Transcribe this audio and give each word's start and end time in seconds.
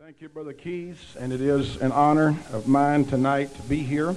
Thank 0.00 0.20
you, 0.20 0.28
Brother 0.28 0.52
Keys, 0.52 0.96
and 1.18 1.32
it 1.32 1.40
is 1.40 1.76
an 1.78 1.90
honor 1.90 2.36
of 2.52 2.68
mine 2.68 3.04
tonight 3.04 3.52
to 3.56 3.62
be 3.62 3.78
here 3.78 4.14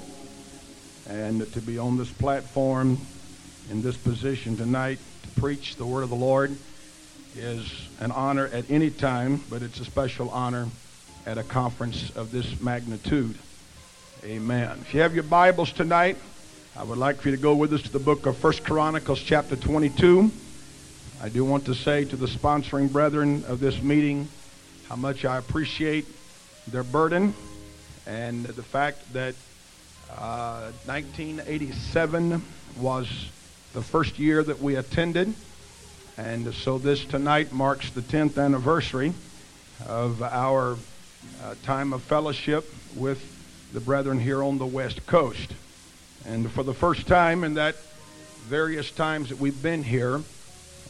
and 1.10 1.52
to 1.54 1.60
be 1.60 1.80
on 1.80 1.98
this 1.98 2.12
platform 2.12 3.00
in 3.72 3.82
this 3.82 3.98
position 3.98 4.56
tonight 4.56 5.00
to 5.24 5.42
preach 5.42 5.78
the 5.78 5.86
word 5.86 6.04
of 6.04 6.12
the 6.12 6.16
Lord 6.16 6.56
is 7.36 7.90
an 8.00 8.12
honor 8.12 8.46
at 8.54 8.70
any 8.70 8.92
time, 8.92 9.42
but 9.50 9.64
it's 9.64 9.80
a 9.80 9.86
special 9.86 10.30
honor 10.30 10.68
at 11.26 11.40
a 11.40 11.44
conference 11.44 12.16
of 12.16 12.32
this 12.32 12.62
magnitude. 12.62 13.36
Amen. 14.24 14.78
If 14.82 14.94
you 14.94 15.02
have 15.02 15.16
your 15.16 15.24
Bibles 15.24 15.72
tonight, 15.72 16.16
I 16.78 16.84
would 16.84 17.00
like 17.00 17.22
for 17.22 17.30
you 17.30 17.36
to 17.36 17.42
go 17.42 17.56
with 17.56 17.74
us 17.74 17.82
to 17.82 17.92
the 17.92 17.98
book 17.98 18.28
of 18.28 18.38
First 18.38 18.64
Chronicles 18.64 19.20
chapter 19.20 19.56
22. 19.56 20.30
I 21.24 21.30
do 21.30 21.44
want 21.44 21.66
to 21.66 21.74
say 21.74 22.06
to 22.06 22.16
the 22.16 22.28
sponsoring 22.28 22.92
brethren 22.92 23.44
of 23.48 23.60
this 23.60 23.82
meeting, 23.82 24.28
how 24.92 24.98
much 24.98 25.24
I 25.24 25.38
appreciate 25.38 26.06
their 26.68 26.84
burden 26.84 27.34
and 28.06 28.44
the 28.44 28.62
fact 28.62 29.14
that 29.14 29.36
uh, 30.10 30.70
1987 30.86 32.44
was 32.78 33.08
the 33.72 33.82
first 33.82 34.20
year 34.20 34.44
that 34.44 34.60
we 34.60 34.76
attended. 34.76 35.34
And 36.18 36.54
so 36.54 36.78
this 36.78 37.06
tonight 37.06 37.54
marks 37.54 37.90
the 37.92 38.02
10th 38.02 38.38
anniversary 38.38 39.14
of 39.88 40.22
our 40.22 40.76
uh, 41.42 41.56
time 41.64 41.94
of 41.94 42.02
fellowship 42.04 42.70
with 42.94 43.24
the 43.72 43.80
brethren 43.80 44.20
here 44.20 44.44
on 44.44 44.58
the 44.58 44.66
West 44.66 45.06
Coast. 45.06 45.54
And 46.26 46.52
for 46.52 46.64
the 46.64 46.74
first 46.74 47.08
time 47.08 47.46
in 47.46 47.54
that 47.54 47.78
various 48.50 48.92
times 48.92 49.30
that 49.30 49.40
we've 49.40 49.64
been 49.64 49.84
here, 49.84 50.20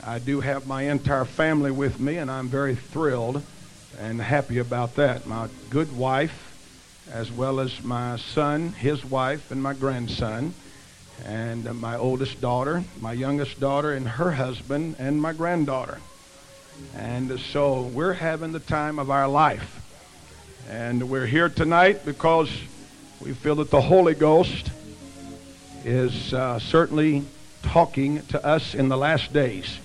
I 0.04 0.18
do 0.18 0.40
have 0.40 0.65
my 0.65 0.90
entire 0.90 1.26
family 1.26 1.70
with 1.70 1.99
me, 1.99 2.18
and 2.18 2.31
I'm 2.31 2.48
very 2.48 2.73
thrilled 2.73 3.43
and 4.02 4.20
happy 4.20 4.58
about 4.58 4.96
that. 4.96 5.28
My 5.28 5.48
good 5.70 5.96
wife, 5.96 6.48
as 7.12 7.32
well 7.32 7.60
as 7.60 7.84
my 7.84 8.18
son, 8.18 8.70
his 8.74 9.05
wife, 9.05 9.52
and 9.52 9.62
my 9.62 9.74
grandson, 9.74 10.55
and 11.24 11.80
my 11.80 11.98
oldest 11.98 12.41
daughter, 12.41 12.84
my 12.99 13.13
youngest 13.13 13.60
daughter, 13.60 13.93
and 13.93 14.08
her 14.08 14.32
husband, 14.32 14.96
and 14.98 15.21
my 15.21 15.34
granddaughter. 15.34 15.99
And 16.96 17.40
so 17.40 17.84
we're 17.84 18.13
having 18.13 18.54
the 18.54 18.60
time 18.60 18.98
of 18.98 19.12
our 19.12 19.27
life. 19.27 19.77
And 20.68 21.08
we're 21.08 21.27
here 21.27 21.49
tonight 21.49 22.04
because 22.04 22.49
we 23.20 23.34
feel 23.34 23.55
that 23.55 23.70
the 23.70 23.82
Holy 23.82 24.15
Ghost 24.15 24.71
is 25.86 26.34
uh, 26.34 26.58
certainly 26.58 27.24
talking 27.62 28.26
to 28.27 28.43
us 28.43 28.74
in 28.74 28.90
the 28.90 28.98
last 28.98 29.32
days. 29.32 29.77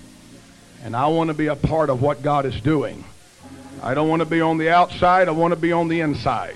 And 0.83 0.95
I 0.95 1.07
want 1.07 1.27
to 1.27 1.35
be 1.35 1.47
a 1.47 1.55
part 1.55 1.91
of 1.91 2.01
what 2.01 2.23
God 2.23 2.47
is 2.47 2.59
doing. 2.61 3.03
I 3.83 3.93
don't 3.93 4.09
want 4.09 4.21
to 4.21 4.25
be 4.25 4.41
on 4.41 4.57
the 4.57 4.69
outside. 4.69 5.27
I 5.27 5.31
want 5.31 5.51
to 5.51 5.59
be 5.59 5.71
on 5.71 5.87
the 5.87 6.01
inside. 6.01 6.55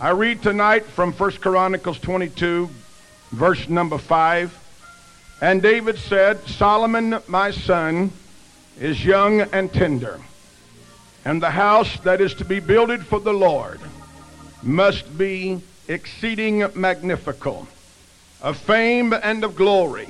I 0.00 0.10
read 0.10 0.42
tonight 0.42 0.84
from 0.84 1.12
1 1.12 1.32
Chronicles 1.32 2.00
22, 2.00 2.68
verse 3.30 3.68
number 3.68 3.98
5. 3.98 4.60
And 5.40 5.62
David 5.62 5.98
said, 5.98 6.46
Solomon, 6.48 7.20
my 7.28 7.52
son, 7.52 8.10
is 8.80 9.04
young 9.04 9.42
and 9.42 9.72
tender, 9.72 10.20
and 11.24 11.40
the 11.40 11.50
house 11.50 12.00
that 12.00 12.20
is 12.20 12.34
to 12.34 12.44
be 12.44 12.58
builded 12.58 13.06
for 13.06 13.20
the 13.20 13.32
Lord 13.32 13.80
must 14.62 15.16
be 15.16 15.60
exceeding 15.86 16.66
magnifical, 16.74 17.68
of 18.42 18.56
fame 18.56 19.12
and 19.12 19.44
of 19.44 19.54
glory 19.54 20.08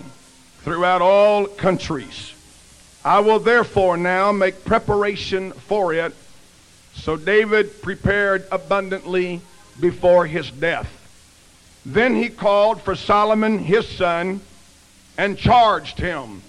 throughout 0.62 1.02
all 1.02 1.46
countries. 1.46 2.33
I 3.05 3.20
will 3.20 3.38
therefore 3.38 3.97
now 3.97 4.33
make 4.33 4.64
preparation 4.64 5.52
for 5.52 5.92
it. 5.92 6.14
So 6.94 7.16
David 7.16 7.83
prepared 7.83 8.47
abundantly 8.50 9.42
before 9.78 10.27
his 10.27 10.50
death. 10.50 10.88
Then 11.84 12.14
he 12.14 12.30
called 12.30 12.80
for 12.80 12.94
Solomon 12.94 13.59
his 13.59 13.87
son 13.87 14.41
and 15.19 15.37
charged 15.37 15.98
him 15.98 16.42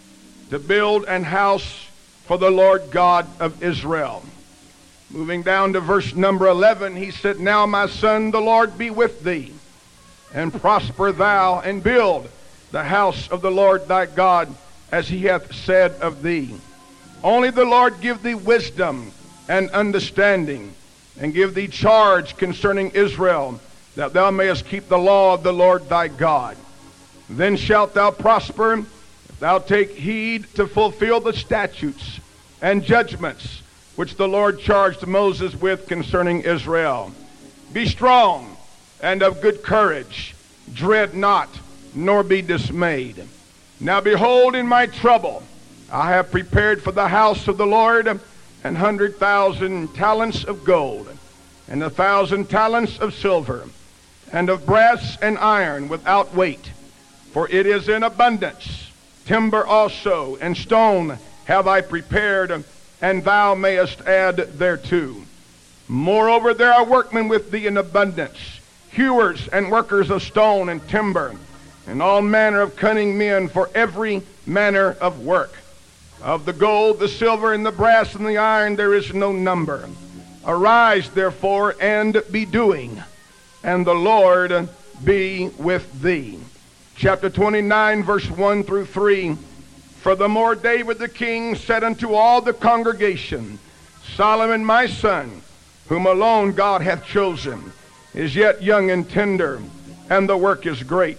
to 0.49 0.59
build 0.59 1.05
an 1.05 1.23
house 1.23 1.87
for 2.25 2.37
the 2.37 2.49
Lord 2.49 2.89
God 2.89 3.27
of 3.41 3.61
Israel. 3.61 4.23
Moving 5.09 5.43
down 5.43 5.73
to 5.73 5.81
verse 5.81 6.15
number 6.15 6.47
11, 6.47 6.95
he 6.95 7.11
said, 7.11 7.39
Now 7.39 7.65
my 7.65 7.87
son, 7.87 8.31
the 8.31 8.39
Lord 8.39 8.77
be 8.77 8.89
with 8.89 9.23
thee, 9.23 9.53
and 10.33 10.53
prosper 10.53 11.11
thou, 11.11 11.59
and 11.59 11.83
build 11.83 12.29
the 12.71 12.83
house 12.83 13.27
of 13.27 13.41
the 13.41 13.51
Lord 13.51 13.87
thy 13.87 14.05
God 14.05 14.53
as 14.91 15.07
he 15.07 15.23
hath 15.23 15.53
said 15.53 15.91
of 16.01 16.21
thee. 16.21 16.55
Only 17.23 17.49
the 17.49 17.65
Lord 17.65 18.01
give 18.01 18.21
thee 18.21 18.35
wisdom 18.35 19.11
and 19.47 19.69
understanding, 19.71 20.73
and 21.19 21.33
give 21.33 21.53
thee 21.53 21.67
charge 21.67 22.37
concerning 22.37 22.91
Israel, 22.91 23.59
that 23.95 24.13
thou 24.13 24.31
mayest 24.31 24.65
keep 24.65 24.87
the 24.89 24.97
law 24.97 25.33
of 25.33 25.43
the 25.43 25.53
Lord 25.53 25.87
thy 25.87 26.07
God. 26.07 26.57
Then 27.29 27.55
shalt 27.57 27.93
thou 27.93 28.11
prosper 28.11 28.73
if 28.73 29.39
thou 29.39 29.59
take 29.59 29.91
heed 29.91 30.45
to 30.55 30.67
fulfill 30.67 31.19
the 31.19 31.33
statutes 31.33 32.19
and 32.61 32.83
judgments 32.83 33.61
which 33.95 34.15
the 34.15 34.27
Lord 34.27 34.59
charged 34.59 35.07
Moses 35.07 35.55
with 35.55 35.87
concerning 35.87 36.41
Israel. 36.41 37.11
Be 37.71 37.87
strong 37.87 38.55
and 39.01 39.21
of 39.23 39.41
good 39.41 39.63
courage. 39.63 40.35
Dread 40.73 41.13
not, 41.13 41.49
nor 41.93 42.23
be 42.23 42.41
dismayed. 42.41 43.27
Now 43.79 43.99
behold, 43.99 44.55
in 44.55 44.67
my 44.67 44.85
trouble, 44.85 45.43
I 45.91 46.11
have 46.11 46.31
prepared 46.31 46.81
for 46.81 46.91
the 46.91 47.09
house 47.09 47.47
of 47.47 47.57
the 47.57 47.67
Lord 47.67 48.07
an 48.63 48.75
hundred 48.75 49.17
thousand 49.17 49.93
talents 49.93 50.43
of 50.43 50.63
gold, 50.63 51.09
and 51.67 51.83
a 51.83 51.89
thousand 51.89 52.49
talents 52.49 52.97
of 52.97 53.13
silver, 53.13 53.67
and 54.31 54.49
of 54.49 54.65
brass 54.65 55.17
and 55.21 55.37
iron 55.37 55.89
without 55.89 56.33
weight, 56.33 56.71
for 57.31 57.49
it 57.49 57.65
is 57.65 57.89
in 57.89 58.01
abundance. 58.01 58.91
Timber 59.25 59.65
also 59.65 60.37
and 60.37 60.55
stone 60.55 61.19
have 61.45 61.67
I 61.67 61.81
prepared, 61.81 62.63
and 63.01 63.23
thou 63.23 63.55
mayest 63.55 64.01
add 64.01 64.37
thereto. 64.37 65.15
Moreover, 65.87 66.53
there 66.53 66.73
are 66.73 66.85
workmen 66.85 67.27
with 67.27 67.51
thee 67.51 67.67
in 67.67 67.77
abundance, 67.77 68.37
hewers 68.91 69.47
and 69.49 69.69
workers 69.69 70.09
of 70.09 70.23
stone 70.23 70.69
and 70.69 70.87
timber, 70.87 71.35
and 71.87 72.01
all 72.01 72.21
manner 72.21 72.61
of 72.61 72.75
cunning 72.75 73.17
men 73.17 73.47
for 73.47 73.69
every 73.75 74.23
manner 74.45 74.97
of 75.01 75.21
work. 75.21 75.53
Of 76.23 76.45
the 76.45 76.53
gold, 76.53 76.99
the 76.99 77.07
silver, 77.07 77.53
and 77.53 77.65
the 77.65 77.71
brass, 77.71 78.15
and 78.15 78.25
the 78.25 78.37
iron 78.37 78.75
there 78.75 78.93
is 78.93 79.13
no 79.13 79.31
number. 79.31 79.87
Arise, 80.45 81.09
therefore, 81.09 81.75
and 81.79 82.21
be 82.31 82.45
doing, 82.45 83.01
and 83.63 83.85
the 83.85 83.95
Lord 83.95 84.69
be 85.03 85.49
with 85.57 86.01
thee. 86.01 86.39
Chapter 86.95 87.29
29, 87.29 88.03
verse 88.03 88.29
1 88.29 88.63
through 88.63 88.85
3. 88.85 89.35
Furthermore, 89.99 90.55
David 90.55 90.99
the 90.99 91.09
king 91.09 91.55
said 91.55 91.83
unto 91.83 92.13
all 92.13 92.39
the 92.41 92.53
congregation, 92.53 93.59
Solomon 94.15 94.63
my 94.63 94.85
son, 94.87 95.41
whom 95.87 96.05
alone 96.05 96.53
God 96.53 96.81
hath 96.81 97.05
chosen, 97.05 97.73
is 98.13 98.35
yet 98.35 98.63
young 98.63 98.91
and 98.91 99.09
tender, 99.09 99.61
and 100.09 100.29
the 100.29 100.37
work 100.37 100.65
is 100.65 100.81
great. 100.83 101.17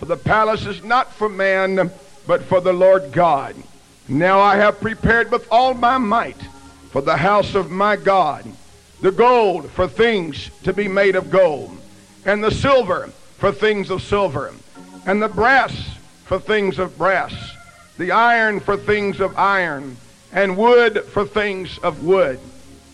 For 0.00 0.06
the 0.06 0.16
palace 0.16 0.64
is 0.64 0.82
not 0.82 1.12
for 1.12 1.28
man, 1.28 1.90
but 2.26 2.42
for 2.42 2.62
the 2.62 2.72
Lord 2.72 3.12
God. 3.12 3.54
Now 4.08 4.40
I 4.40 4.56
have 4.56 4.80
prepared 4.80 5.30
with 5.30 5.46
all 5.52 5.74
my 5.74 5.98
might 5.98 6.40
for 6.90 7.02
the 7.02 7.18
house 7.18 7.54
of 7.54 7.70
my 7.70 7.96
God 7.96 8.46
the 9.02 9.12
gold 9.12 9.70
for 9.70 9.86
things 9.86 10.50
to 10.62 10.72
be 10.72 10.88
made 10.88 11.16
of 11.16 11.30
gold, 11.30 11.76
and 12.24 12.42
the 12.42 12.50
silver 12.50 13.10
for 13.36 13.52
things 13.52 13.90
of 13.90 14.02
silver, 14.02 14.54
and 15.04 15.20
the 15.22 15.28
brass 15.28 15.98
for 16.24 16.38
things 16.38 16.78
of 16.78 16.96
brass, 16.96 17.34
the 17.98 18.10
iron 18.10 18.58
for 18.58 18.78
things 18.78 19.20
of 19.20 19.36
iron, 19.38 19.98
and 20.32 20.56
wood 20.56 21.04
for 21.12 21.26
things 21.26 21.78
of 21.78 22.04
wood, 22.04 22.40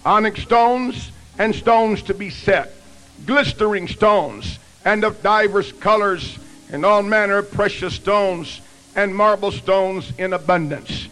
onyx 0.04 0.42
stones 0.42 1.12
and 1.38 1.54
stones 1.54 2.02
to 2.02 2.14
be 2.14 2.30
set, 2.30 2.72
glistering 3.26 3.86
stones, 3.86 4.58
and 4.84 5.04
of 5.04 5.22
divers 5.22 5.70
colors, 5.72 6.38
and 6.76 6.84
all 6.84 7.02
manner 7.02 7.38
of 7.38 7.50
precious 7.50 7.94
stones 7.94 8.60
and 8.94 9.16
marble 9.16 9.50
stones 9.50 10.12
in 10.18 10.34
abundance. 10.34 11.08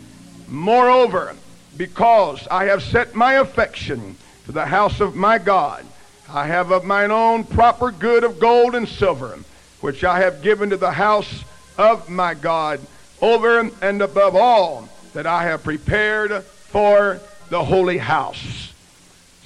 Moreover, 0.47 1.35
because 1.79 2.47
I 2.51 2.67
have 2.67 2.83
set 2.83 3.15
my 3.15 3.37
affection 3.37 4.17
to 4.45 4.53
the 4.53 4.67
house 4.67 5.01
of 5.01 5.17
my 5.17 5.39
God, 5.39 5.87
I 6.29 6.49
have 6.49 6.71
of 6.71 6.85
mine 6.85 7.11
own 7.11 7.45
proper 7.45 7.91
good 7.91 8.25
of 8.25 8.39
gold 8.39 8.75
and 8.75 8.87
silver, 8.87 9.39
which 9.81 10.05
I 10.05 10.19
have 10.19 10.43
given 10.43 10.69
to 10.69 10.77
the 10.77 10.91
house 10.91 11.45
of 11.79 12.11
my 12.11 12.35
God, 12.35 12.79
over 13.23 13.59
and 13.81 14.03
above 14.03 14.37
all 14.37 14.91
that 15.15 15.27
I 15.27 15.45
have 15.45 15.65
prepared 15.65 16.45
for 16.45 17.21
the 17.49 17.65
holy 17.65 17.97
house. 17.97 18.75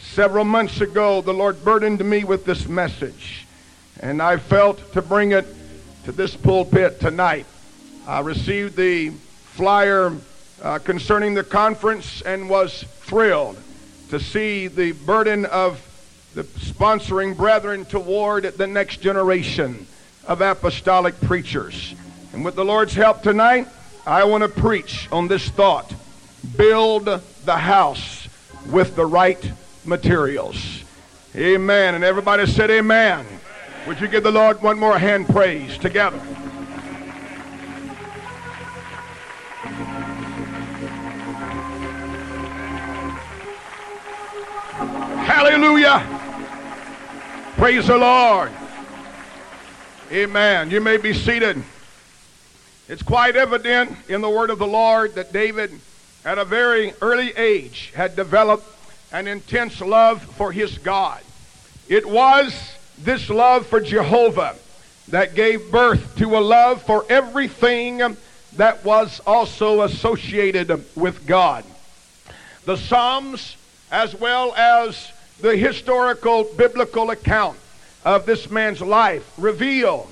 Several 0.00 0.44
months 0.44 0.80
ago, 0.80 1.20
the 1.20 1.32
Lord 1.32 1.64
burdened 1.64 2.04
me 2.04 2.24
with 2.24 2.44
this 2.44 2.66
message, 2.66 3.46
and 4.00 4.20
I 4.20 4.38
felt 4.38 4.92
to 4.94 5.00
bring 5.00 5.30
it 5.30 5.46
to 6.08 6.12
this 6.12 6.34
pulpit 6.34 6.98
tonight. 7.00 7.44
I 8.06 8.20
received 8.20 8.76
the 8.76 9.10
flyer 9.10 10.16
uh, 10.62 10.78
concerning 10.78 11.34
the 11.34 11.44
conference 11.44 12.22
and 12.22 12.48
was 12.48 12.82
thrilled. 13.00 13.58
to 14.08 14.18
see 14.18 14.68
the 14.68 14.92
burden 14.92 15.44
of 15.44 15.78
the 16.34 16.44
sponsoring 16.44 17.36
brethren 17.36 17.84
toward 17.84 18.44
the 18.44 18.66
next 18.66 19.02
generation 19.02 19.86
of 20.26 20.40
apostolic 20.40 21.20
preachers. 21.20 21.94
And 22.32 22.42
with 22.42 22.54
the 22.54 22.64
Lord's 22.64 22.94
help 22.94 23.22
tonight, 23.22 23.68
I 24.06 24.24
want 24.24 24.44
to 24.44 24.48
preach 24.48 25.10
on 25.12 25.28
this 25.28 25.46
thought 25.50 25.92
build 26.56 27.04
the 27.44 27.56
house 27.58 28.26
with 28.70 28.96
the 28.96 29.04
right 29.04 29.52
materials. 29.84 30.84
Amen. 31.36 31.94
And 31.94 32.02
everybody 32.02 32.46
said, 32.46 32.70
Amen. 32.70 33.26
Would 33.86 34.00
you 34.00 34.08
give 34.08 34.22
the 34.22 34.30
Lord 34.30 34.60
one 34.60 34.78
more 34.78 34.98
hand 34.98 35.28
praise 35.28 35.78
together? 35.78 36.18
Hallelujah. 45.24 46.04
Praise 47.56 47.86
the 47.86 47.96
Lord. 47.96 48.50
Amen. 50.12 50.70
You 50.70 50.80
may 50.80 50.96
be 50.96 51.12
seated. 51.12 51.62
It's 52.88 53.02
quite 53.02 53.36
evident 53.36 53.96
in 54.08 54.20
the 54.20 54.30
word 54.30 54.50
of 54.50 54.58
the 54.58 54.66
Lord 54.66 55.14
that 55.16 55.32
David, 55.32 55.70
at 56.24 56.38
a 56.38 56.44
very 56.44 56.94
early 57.02 57.36
age, 57.36 57.92
had 57.94 58.16
developed 58.16 58.66
an 59.12 59.26
intense 59.26 59.80
love 59.80 60.22
for 60.22 60.52
his 60.52 60.78
God. 60.78 61.20
It 61.88 62.06
was 62.06 62.77
this 63.02 63.30
love 63.30 63.66
for 63.66 63.80
Jehovah 63.80 64.56
that 65.08 65.34
gave 65.34 65.70
birth 65.70 66.16
to 66.16 66.36
a 66.36 66.40
love 66.40 66.82
for 66.82 67.04
everything 67.08 68.16
that 68.56 68.84
was 68.84 69.20
also 69.26 69.82
associated 69.82 70.84
with 70.96 71.26
God. 71.26 71.64
The 72.64 72.76
Psalms, 72.76 73.56
as 73.90 74.14
well 74.14 74.54
as 74.54 75.10
the 75.40 75.56
historical 75.56 76.44
biblical 76.44 77.10
account 77.10 77.58
of 78.04 78.26
this 78.26 78.50
man's 78.50 78.80
life, 78.80 79.32
reveal 79.38 80.08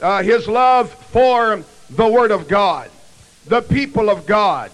uh, 0.00 0.22
his 0.22 0.48
love 0.48 0.92
for 0.92 1.62
the 1.90 2.06
Word 2.06 2.30
of 2.30 2.48
God, 2.48 2.90
the 3.46 3.60
people 3.60 4.08
of 4.08 4.26
God, 4.26 4.70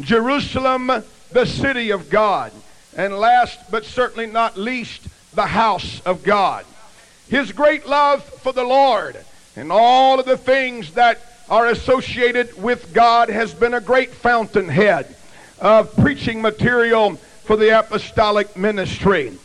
Jerusalem, 0.00 0.90
the 1.32 1.46
city 1.46 1.90
of 1.90 2.08
God, 2.08 2.52
and 2.96 3.18
last 3.18 3.70
but 3.70 3.84
certainly 3.84 4.26
not 4.26 4.56
least, 4.56 5.08
the 5.34 5.46
house 5.46 6.00
of 6.06 6.22
God. 6.22 6.64
His 7.28 7.52
great 7.52 7.86
love 7.86 8.24
for 8.24 8.52
the 8.52 8.64
Lord 8.64 9.16
and 9.56 9.70
all 9.70 10.18
of 10.18 10.26
the 10.26 10.36
things 10.36 10.94
that 10.94 11.20
are 11.50 11.66
associated 11.66 12.60
with 12.62 12.92
God 12.92 13.28
has 13.28 13.52
been 13.52 13.74
a 13.74 13.80
great 13.80 14.12
fountainhead 14.12 15.14
of 15.60 15.94
preaching 15.96 16.40
material 16.40 17.16
for 17.44 17.56
the 17.56 17.78
apostolic 17.78 18.56
ministry. 18.56 19.36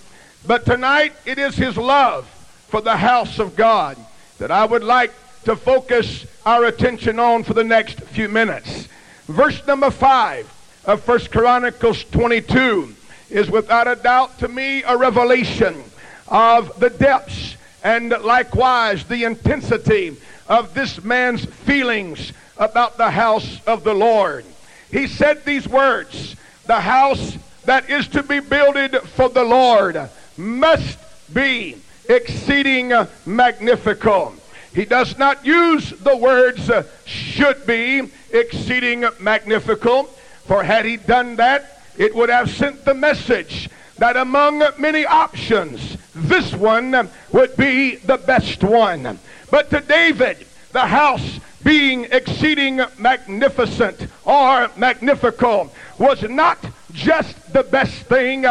But 0.46 0.66
tonight 0.66 1.14
it 1.26 1.38
is 1.38 1.56
his 1.56 1.78
love 1.78 2.28
for 2.68 2.82
the 2.82 2.98
house 2.98 3.40
of 3.40 3.56
God 3.56 3.98
that 4.38 4.52
I 4.52 4.66
would 4.66 4.84
like 4.84 5.14
to 5.46 5.56
focus 5.56 6.26
our 6.46 6.66
attention 6.66 7.20
on 7.20 7.44
for 7.44 7.54
the 7.54 7.64
next 7.64 8.00
few 8.02 8.30
minutes. 8.30 8.88
Verse 9.28 9.66
number 9.66 9.90
5 9.90 10.82
of 10.86 11.02
First 11.04 11.32
Chronicles 11.32 12.04
22 12.06 12.96
is 13.30 13.50
without 13.50 13.88
a 13.88 13.96
doubt 13.96 14.40
to 14.40 14.48
me 14.48 14.84
a 14.84 14.98
revelation 14.98 15.84
of 16.28 16.80
the 16.80 16.90
depths 16.90 17.53
and 17.84 18.10
likewise 18.22 19.04
the 19.06 19.26
intensity 19.26 20.16
of 20.48 20.74
this 20.74 21.04
man's 21.04 21.46
feelings 21.46 22.32
about 22.58 22.98
the 22.98 23.12
house 23.12 23.60
of 23.68 23.84
the 23.84 23.94
Lord. 23.94 24.46
He 24.92 25.08
said 25.08 25.44
these 25.44 25.68
words, 25.68 26.36
the 26.66 26.80
house 26.80 27.38
that 27.66 27.90
is 27.90 28.08
to 28.10 28.24
be 28.24 28.40
builded 28.40 28.98
for 29.02 29.30
the 29.30 29.44
Lord 29.44 30.10
must 30.38 31.00
be 31.34 31.78
exceeding 32.08 32.94
magnificent. 33.26 34.40
He 34.74 34.86
does 34.86 35.18
not 35.18 35.46
use 35.46 35.92
the 35.92 36.18
words 36.18 36.70
uh, 36.70 36.84
should 37.06 37.68
be 37.68 38.10
exceeding 38.32 39.06
magnificent, 39.20 40.10
for 40.46 40.64
had 40.64 40.86
he 40.86 40.98
done 40.98 41.36
that, 41.36 41.82
it 41.98 42.16
would 42.16 42.30
have 42.30 42.50
sent 42.50 42.84
the 42.84 42.96
message 42.96 43.70
that 43.98 44.18
among 44.18 44.64
many 44.78 45.06
options, 45.06 45.98
this 46.16 46.54
one 46.54 47.10
would 47.32 47.56
be 47.56 47.98
the 47.98 48.18
best 48.18 48.64
one. 48.64 49.20
But 49.52 49.70
to 49.70 49.82
David, 49.82 50.46
the 50.72 50.82
house 50.82 51.40
being 51.64 52.06
exceeding 52.12 52.82
magnificent 52.98 54.08
or 54.26 54.70
magnifical 54.76 55.72
was 55.98 56.24
not 56.24 56.64
just 56.92 57.54
the 57.54 57.64
best 57.64 57.94
thing, 58.04 58.46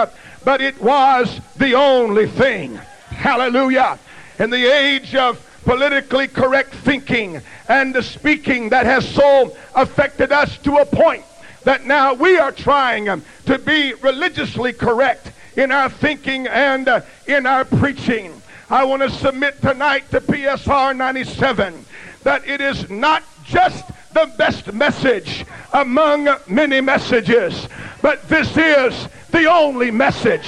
but 0.44 0.60
it 0.60 0.80
was 0.80 1.40
the 1.56 1.74
only 1.74 2.26
thing. 2.26 2.76
Hallelujah. 3.08 3.98
In 4.38 4.50
the 4.50 4.66
age 4.66 5.14
of 5.14 5.44
politically 5.64 6.26
correct 6.26 6.74
thinking 6.74 7.40
and 7.68 7.94
the 7.94 8.02
speaking 8.02 8.70
that 8.70 8.86
has 8.86 9.08
so 9.08 9.56
affected 9.74 10.32
us 10.32 10.58
to 10.58 10.76
a 10.76 10.86
point 10.86 11.24
that 11.64 11.86
now 11.86 12.14
we 12.14 12.38
are 12.38 12.52
trying 12.52 13.08
um, 13.08 13.22
to 13.46 13.58
be 13.58 13.94
religiously 13.94 14.72
correct 14.72 15.32
in 15.56 15.70
our 15.70 15.88
thinking 15.88 16.46
and 16.46 16.88
uh, 16.88 17.00
in 17.26 17.46
our 17.46 17.64
preaching. 17.64 18.40
I 18.70 18.84
want 18.84 19.02
to 19.02 19.10
submit 19.10 19.60
tonight 19.60 20.10
to 20.10 20.20
PSR 20.20 20.96
97 20.96 21.84
that 22.22 22.46
it 22.48 22.60
is 22.60 22.88
not 22.88 23.22
just 23.44 23.84
the 24.14 24.32
best 24.38 24.72
message 24.72 25.44
among 25.72 26.28
many 26.46 26.80
messages, 26.80 27.68
but 28.00 28.26
this 28.28 28.56
is 28.56 29.08
the 29.30 29.50
only 29.50 29.90
message. 29.90 30.46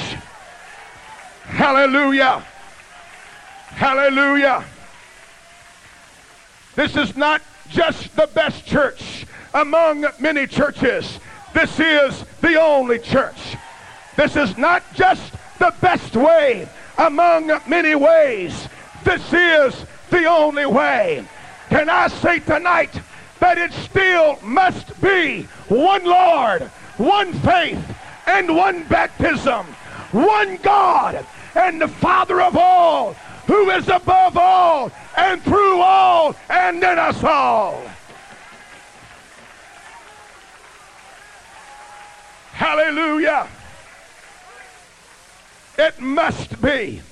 Hallelujah. 1.43 2.45
Hallelujah. 3.69 4.65
This 6.77 6.97
is 6.97 7.17
not 7.17 7.43
just 7.69 8.15
the 8.17 8.27
best 8.29 8.67
church 8.67 9.14
among 9.55 10.05
many 10.19 10.47
churches. 10.47 11.19
This 11.55 11.79
is 11.79 12.25
the 12.41 12.61
only 12.61 12.99
church. 12.99 13.57
This 14.17 14.37
is 14.37 14.59
not 14.59 14.83
just 14.95 15.33
the 15.59 15.73
best 15.81 16.17
way 16.17 16.69
among 16.99 17.51
many 17.67 17.95
ways. 17.95 18.69
This 19.05 19.33
is 19.33 19.87
the 20.11 20.27
only 20.27 20.67
way. 20.67 21.25
Can 21.69 21.89
I 21.89 22.09
say 22.09 22.41
tonight 22.41 23.01
that 23.41 23.59
it 23.59 23.73
still 23.73 24.39
must 24.43 25.01
be 25.01 25.43
one 25.69 26.05
Lord, 26.05 26.63
one 26.97 27.33
faith, 27.33 27.83
and 28.27 28.57
one 28.57 28.85
baptism, 28.85 29.67
one 30.13 30.57
God, 30.59 31.25
and 31.55 31.81
the 31.81 31.89
Father 31.89 32.41
of 32.41 32.57
all, 32.57 33.15
who 33.47 33.71
is 33.71 33.89
above 33.89 34.37
all 34.37 34.91
and 35.17 35.43
through 35.43 35.81
all 35.81 36.35
and 36.49 36.79
in 36.79 36.99
us 36.99 37.23
all. 37.23 37.83
Hallelujah. 42.65 43.47
It 45.77 46.01
must 46.01 46.63
be. 46.63 47.03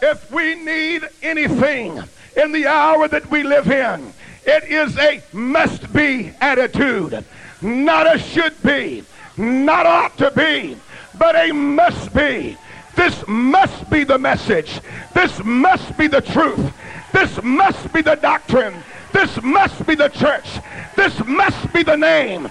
If 0.00 0.30
we 0.30 0.54
need 0.54 1.02
anything 1.20 2.00
in 2.36 2.52
the 2.52 2.68
hour 2.68 3.08
that 3.08 3.28
we 3.28 3.42
live 3.42 3.68
in, 3.68 4.12
it 4.46 4.62
is 4.62 4.96
a 4.98 5.20
must 5.32 5.92
be 5.92 6.30
attitude. 6.40 7.24
Not 7.60 8.14
a 8.14 8.16
should 8.16 8.54
be, 8.62 9.02
not 9.36 9.86
ought 9.86 10.16
to 10.18 10.30
be, 10.30 10.76
but 11.18 11.34
a 11.34 11.50
must 11.50 12.14
be. 12.14 12.56
This 12.94 13.26
must 13.26 13.90
be 13.90 14.04
the 14.04 14.18
message. 14.18 14.80
This 15.14 15.42
must 15.42 15.98
be 15.98 16.06
the 16.06 16.20
truth. 16.20 16.72
This 17.12 17.42
must 17.42 17.92
be 17.92 18.02
the 18.02 18.14
doctrine. 18.14 18.76
This 19.12 19.42
must 19.42 19.84
be 19.84 19.96
the 19.96 20.10
church. 20.10 20.60
This 20.94 21.26
must 21.26 21.72
be 21.72 21.82
the 21.82 21.96
name. 21.96 22.48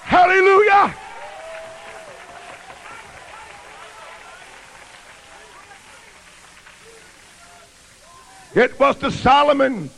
Hallelujah. 0.00 0.94
It 8.54 8.78
was 8.80 8.96
the 8.96 9.12
Solomon, 9.12 9.90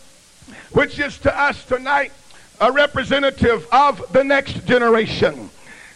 which 0.73 0.99
is 0.99 1.17
to 1.19 1.35
us 1.35 1.65
tonight 1.65 2.13
a 2.61 2.71
representative 2.71 3.67
of 3.73 4.13
the 4.13 4.23
next 4.23 4.67
generation, 4.67 5.49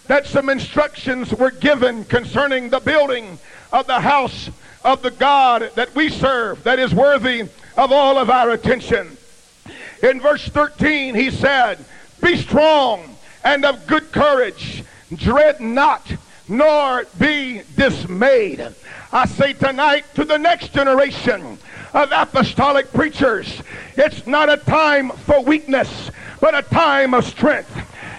that 0.06 0.26
some 0.26 0.48
instructions 0.48 1.34
were 1.34 1.50
given 1.50 2.04
concerning 2.06 2.70
the 2.70 2.80
building 2.80 3.38
of 3.72 3.86
the 3.86 4.00
house 4.00 4.48
of 4.84 5.02
the 5.02 5.10
God 5.10 5.70
that 5.74 5.94
we 5.94 6.08
serve 6.08 6.64
that 6.64 6.78
is 6.78 6.94
worthy 6.94 7.42
of 7.76 7.92
all 7.92 8.16
of 8.16 8.30
our 8.30 8.50
attention. 8.50 9.18
In 10.02 10.20
verse 10.20 10.48
13, 10.48 11.14
he 11.14 11.30
said, 11.30 11.78
Be 12.22 12.36
strong 12.36 13.16
and 13.44 13.66
of 13.66 13.86
good 13.86 14.12
courage, 14.12 14.82
dread 15.14 15.60
not, 15.60 16.10
nor 16.48 17.04
be 17.18 17.62
dismayed. 17.76 18.66
I 19.12 19.26
say 19.26 19.52
tonight 19.52 20.04
to 20.14 20.24
the 20.24 20.38
next 20.38 20.72
generation 20.72 21.58
of 21.92 22.12
apostolic 22.12 22.92
preachers, 22.92 23.62
it's 23.96 24.26
not 24.26 24.50
a 24.50 24.56
time 24.56 25.10
for 25.10 25.42
weakness, 25.42 26.10
but 26.40 26.54
a 26.54 26.62
time 26.62 27.14
of 27.14 27.24
strength. 27.24 27.70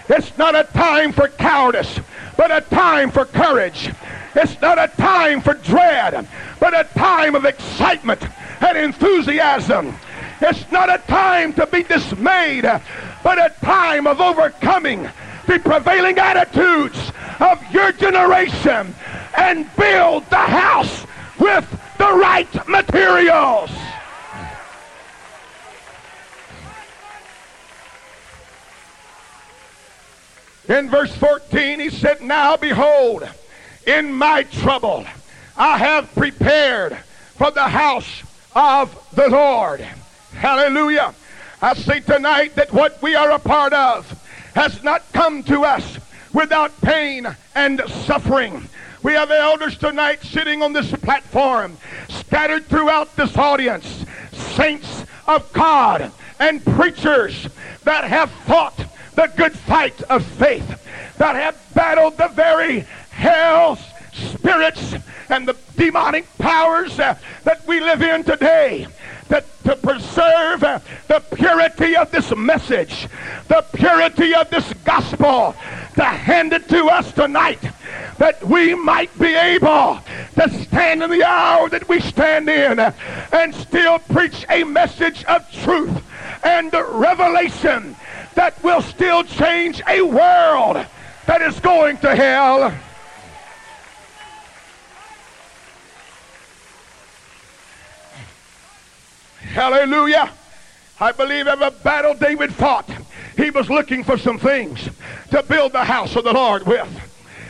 It's 0.09 0.37
not 0.37 0.55
a 0.55 0.63
time 0.63 1.11
for 1.11 1.27
cowardice, 1.27 1.99
but 2.37 2.51
a 2.51 2.61
time 2.61 3.11
for 3.11 3.25
courage. 3.25 3.91
It's 4.35 4.59
not 4.61 4.77
a 4.77 4.87
time 4.97 5.41
for 5.41 5.53
dread, 5.55 6.27
but 6.59 6.73
a 6.73 6.87
time 6.97 7.35
of 7.35 7.45
excitement 7.45 8.23
and 8.61 8.77
enthusiasm. 8.77 9.95
It's 10.41 10.71
not 10.71 10.89
a 10.89 10.99
time 11.07 11.53
to 11.53 11.65
be 11.65 11.83
dismayed, 11.83 12.63
but 12.63 13.37
a 13.37 13.53
time 13.61 14.07
of 14.07 14.21
overcoming 14.21 15.09
the 15.47 15.59
prevailing 15.59 16.19
attitudes 16.19 17.11
of 17.39 17.73
your 17.73 17.91
generation 17.93 18.93
and 19.37 19.69
build 19.75 20.29
the 20.29 20.35
house 20.35 21.05
with 21.39 21.65
the 21.97 22.13
right 22.13 22.67
materials. 22.67 23.71
In 30.67 30.89
verse 30.89 31.15
14, 31.15 31.79
he 31.79 31.89
said, 31.89 32.21
Now 32.21 32.57
behold, 32.57 33.27
in 33.85 34.13
my 34.13 34.43
trouble 34.43 35.05
I 35.55 35.77
have 35.77 36.13
prepared 36.13 36.97
for 37.37 37.51
the 37.51 37.63
house 37.63 38.23
of 38.53 38.93
the 39.15 39.29
Lord. 39.29 39.79
Hallelujah. 40.33 41.15
I 41.61 41.73
say 41.73 42.01
tonight 42.01 42.55
that 42.55 42.73
what 42.73 43.01
we 43.01 43.15
are 43.15 43.31
a 43.31 43.39
part 43.39 43.73
of 43.73 44.26
has 44.57 44.81
not 44.81 45.03
come 45.13 45.43
to 45.43 45.63
us 45.63 45.99
without 46.33 46.81
pain 46.81 47.27
and 47.53 47.79
suffering. 47.87 48.67
We 49.03 49.13
have 49.13 49.29
elders 49.29 49.77
tonight 49.77 50.23
sitting 50.23 50.63
on 50.63 50.73
this 50.73 50.89
platform, 50.93 51.77
scattered 52.09 52.65
throughout 52.65 53.15
this 53.15 53.37
audience, 53.37 54.03
saints 54.31 55.05
of 55.27 55.53
God 55.53 56.11
and 56.39 56.65
preachers 56.65 57.47
that 57.83 58.05
have 58.05 58.31
fought 58.31 58.75
the 59.13 59.31
good 59.37 59.53
fight 59.53 60.01
of 60.09 60.25
faith, 60.25 60.67
that 61.19 61.35
have 61.35 61.55
battled 61.75 62.17
the 62.17 62.29
very 62.29 62.79
hell 63.11 63.75
spirits 64.11 64.95
and 65.29 65.47
the 65.47 65.55
demonic 65.75 66.25
powers 66.39 66.99
uh, 66.99 67.15
that 67.43 67.63
we 67.67 67.79
live 67.79 68.01
in 68.01 68.23
today 68.23 68.87
that 69.29 69.45
to 69.63 69.75
preserve 69.75 70.61
the 70.61 71.23
purity 71.35 71.95
of 71.95 72.11
this 72.11 72.35
message, 72.35 73.07
the 73.47 73.65
purity 73.73 74.33
of 74.33 74.49
this 74.49 74.71
gospel, 74.85 75.55
to 75.95 76.03
hand 76.03 76.53
it 76.53 76.69
to 76.69 76.85
us 76.87 77.11
tonight, 77.11 77.59
that 78.17 78.43
we 78.43 78.75
might 78.75 79.17
be 79.19 79.33
able 79.35 79.99
to 80.35 80.49
stand 80.63 81.03
in 81.03 81.09
the 81.09 81.23
hour 81.23 81.69
that 81.69 81.87
we 81.89 81.99
stand 81.99 82.49
in 82.49 82.79
and 82.79 83.55
still 83.55 83.99
preach 83.99 84.45
a 84.49 84.63
message 84.63 85.23
of 85.25 85.49
truth 85.51 86.03
and 86.43 86.73
revelation 86.73 87.95
that 88.35 88.61
will 88.63 88.81
still 88.81 89.23
change 89.23 89.81
a 89.87 90.01
world 90.01 90.85
that 91.25 91.41
is 91.41 91.59
going 91.59 91.97
to 91.97 92.15
hell. 92.15 92.73
Hallelujah. 99.57 100.29
I 100.99 101.11
believe 101.11 101.47
every 101.47 101.71
battle 101.83 102.13
David 102.13 102.53
fought, 102.53 102.87
he 103.35 103.49
was 103.49 103.71
looking 103.71 104.03
for 104.03 104.15
some 104.15 104.37
things 104.37 104.87
to 105.31 105.41
build 105.41 105.71
the 105.71 105.83
house 105.83 106.15
of 106.15 106.25
the 106.25 106.31
Lord 106.31 106.67
with. 106.67 106.87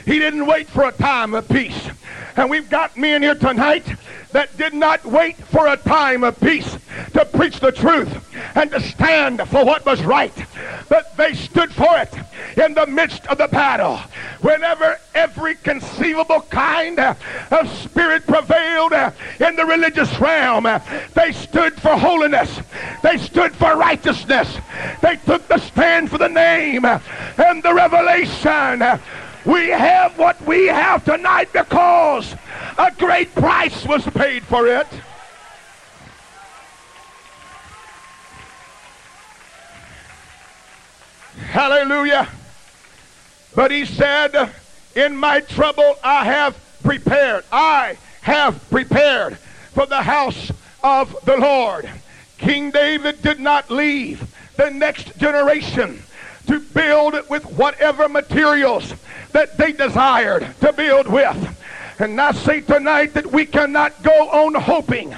He 0.06 0.18
didn't 0.18 0.46
wait 0.46 0.70
for 0.70 0.86
a 0.86 0.94
time 0.94 1.34
of 1.34 1.50
peace. 1.50 1.90
And 2.38 2.50
we've 2.50 2.70
got 2.70 2.96
men 2.96 3.24
here 3.24 3.36
tonight 3.36 3.86
that 4.38 4.56
did 4.56 4.72
not 4.76 5.04
wait 5.04 5.36
for 5.36 5.66
a 5.66 5.76
time 5.78 6.24
of 6.24 6.40
peace 6.40 6.78
to 7.12 7.26
preach 7.26 7.60
the 7.60 7.72
truth 7.72 8.08
and 8.54 8.70
to 8.70 8.80
stand 8.80 9.42
for 9.50 9.66
what 9.66 9.84
was 9.84 10.04
right. 10.04 10.46
But 10.88 11.18
they 11.18 11.34
stood 11.34 11.74
for 11.74 11.98
it 11.98 12.14
in 12.56 12.76
the 12.76 12.86
midst 12.86 13.26
of 13.26 13.40
the 13.40 13.48
battle. 13.48 13.98
Whenever 14.42 15.00
every 15.16 15.56
conceivable 15.56 16.42
kind 16.52 17.00
of 17.00 17.80
spirit 17.80 18.28
prevailed 18.28 18.94
in 19.40 19.56
the 19.56 19.66
religious 19.66 20.20
realm, 20.20 20.68
they 21.16 21.32
stood 21.32 21.74
for 21.82 21.98
holiness. 21.98 22.60
They 23.02 23.18
stood 23.18 23.56
for 23.56 23.76
righteousness. 23.76 24.56
They 25.02 25.16
took 25.26 25.48
the 25.48 25.58
stand 25.58 26.12
for 26.12 26.20
the 26.20 26.30
name 26.30 26.86
and 26.86 27.64
the 27.64 27.74
revelation 27.74 28.84
we 29.48 29.70
have 29.70 30.18
what 30.20 30.40
we 30.46 30.66
have 30.66 31.06
tonight 31.06 31.52
because 31.54 32.36
a 32.78 32.92
great 33.00 33.34
price 33.34 33.86
was 33.86 34.06
paid 34.08 34.44
for 34.44 34.68
it. 34.68 34.88
Hallelujah. 41.38 42.28
But 43.56 43.72
he 43.72 43.86
said, 43.86 44.52
In 44.96 45.16
my 45.16 45.40
trouble 45.40 45.96
I 46.04 46.26
have 46.26 46.58
prepared. 46.84 47.46
I 47.50 47.98
have 48.22 48.70
prepared 48.70 49.38
for 49.74 49.86
the 49.86 50.02
house 50.02 50.52
of 50.84 51.16
the 51.24 51.38
Lord. 51.38 51.90
King 52.38 52.70
David 52.70 53.22
did 53.22 53.40
not 53.40 53.72
leave 53.72 54.28
the 54.58 54.70
next 54.70 55.18
generation 55.18 56.04
to 56.48 56.60
build 56.60 57.16
with 57.30 57.46
whatever 57.58 58.10
materials 58.10 58.94
that 59.32 59.58
they 59.58 59.72
desired 59.72 60.48
to 60.62 60.74
build 60.74 61.08
with. 61.08 61.56
And 62.00 62.20
I 62.20 62.32
say 62.32 62.62
tonight 62.62 63.14
that 63.14 63.26
we 63.26 63.46
cannot 63.46 64.04
go 64.04 64.30
on 64.30 64.54
hoping 64.54 65.16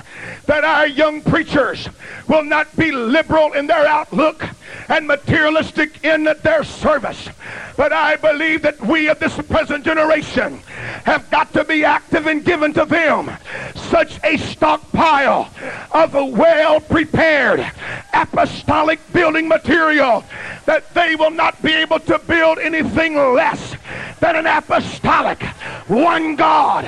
that 0.49 0.63
our 0.63 0.87
young 0.87 1.21
preachers 1.21 1.87
will 2.27 2.43
not 2.43 2.75
be 2.75 2.91
liberal 2.91 3.53
in 3.53 3.67
their 3.67 3.85
outlook 3.85 4.43
and 4.87 5.05
materialistic 5.05 6.03
in 6.03 6.23
their 6.41 6.63
service. 6.63 7.29
But 7.77 7.93
I 7.93 8.15
believe 8.15 8.63
that 8.63 8.81
we 8.81 9.09
of 9.09 9.19
this 9.19 9.37
present 9.43 9.85
generation 9.85 10.57
have 11.05 11.29
got 11.29 11.53
to 11.53 11.63
be 11.63 11.85
active 11.85 12.25
and 12.25 12.43
given 12.43 12.73
to 12.73 12.85
them 12.85 13.29
such 13.75 14.19
a 14.23 14.37
stockpile 14.37 15.51
of 15.91 16.15
a 16.15 16.25
well 16.25 16.79
prepared 16.79 17.71
apostolic 18.11 18.99
building 19.13 19.47
material 19.47 20.25
that 20.65 20.91
they 20.95 21.15
will 21.15 21.29
not 21.29 21.61
be 21.61 21.73
able 21.73 21.99
to 21.99 22.17
build 22.17 22.57
anything 22.57 23.15
less 23.35 23.75
than 24.19 24.35
an 24.35 24.47
apostolic, 24.47 25.43
one 25.87 26.35
God, 26.35 26.85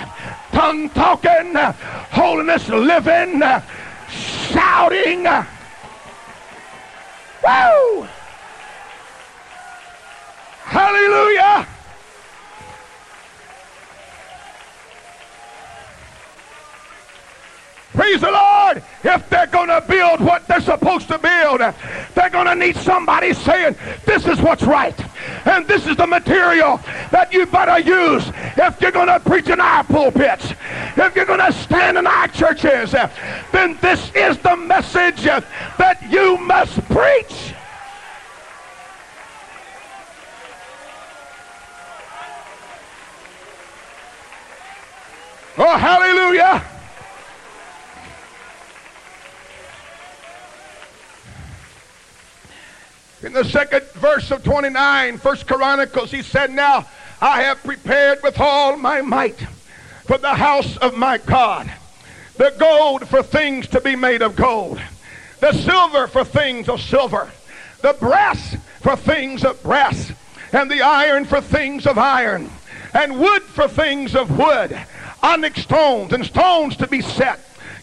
tongue 0.51 0.89
talking, 0.89 1.53
holiness 2.11 2.67
living, 2.69 3.41
shouting. 4.09 5.23
Woo! 7.43 8.07
Hallelujah! 10.63 11.67
Praise 17.93 18.21
the 18.21 18.31
Lord. 18.31 18.81
If 19.03 19.29
they're 19.29 19.47
going 19.47 19.67
to 19.67 19.83
build 19.85 20.21
what 20.21 20.47
they're 20.47 20.61
supposed 20.61 21.09
to 21.09 21.19
build, 21.19 21.59
they're 22.15 22.29
going 22.29 22.45
to 22.45 22.55
need 22.55 22.77
somebody 22.77 23.33
saying, 23.33 23.75
this 24.05 24.25
is 24.25 24.39
what's 24.41 24.63
right. 24.63 24.97
And 25.45 25.67
this 25.67 25.85
is 25.85 25.97
the 25.97 26.07
material 26.07 26.79
that 27.11 27.33
you 27.33 27.45
better 27.45 27.79
use 27.79 28.31
if 28.57 28.79
you're 28.79 28.91
going 28.91 29.07
to 29.07 29.19
preach 29.19 29.49
in 29.49 29.59
our 29.59 29.83
pulpits. 29.83 30.53
If 30.95 31.15
you're 31.15 31.25
going 31.25 31.39
to 31.39 31.51
stand 31.51 31.97
in 31.97 32.07
our 32.07 32.29
churches, 32.29 32.95
then 33.51 33.77
this 33.81 34.11
is 34.15 34.37
the 34.37 34.55
message 34.55 35.23
that 35.23 35.97
you 36.09 36.37
must 36.37 36.79
preach. 36.85 37.53
Oh, 45.57 45.77
hallelujah. 45.77 46.65
In 53.23 53.33
the 53.33 53.45
second 53.45 53.83
verse 53.93 54.31
of 54.31 54.43
29, 54.43 55.19
First 55.19 55.45
Chronicles, 55.45 56.09
he 56.09 56.23
said, 56.23 56.49
Now 56.49 56.87
I 57.21 57.43
have 57.43 57.63
prepared 57.63 58.23
with 58.23 58.39
all 58.39 58.75
my 58.77 59.01
might 59.01 59.39
for 60.05 60.17
the 60.17 60.33
house 60.33 60.75
of 60.77 60.95
my 60.95 61.19
God 61.19 61.71
the 62.37 62.53
gold 62.57 63.07
for 63.07 63.21
things 63.21 63.67
to 63.67 63.79
be 63.79 63.95
made 63.95 64.23
of 64.23 64.35
gold, 64.35 64.81
the 65.39 65.51
silver 65.51 66.07
for 66.07 66.23
things 66.23 66.67
of 66.67 66.81
silver, 66.81 67.29
the 67.81 67.93
brass 67.99 68.55
for 68.79 68.95
things 68.95 69.45
of 69.45 69.61
brass, 69.61 70.11
and 70.51 70.71
the 70.71 70.81
iron 70.81 71.23
for 71.23 71.39
things 71.39 71.85
of 71.85 71.99
iron, 71.99 72.49
and 72.95 73.19
wood 73.19 73.43
for 73.43 73.67
things 73.67 74.15
of 74.15 74.35
wood, 74.35 74.75
onyx 75.21 75.61
stones 75.61 76.13
and 76.13 76.25
stones 76.25 76.75
to 76.77 76.87
be 76.87 77.01
set 77.01 77.39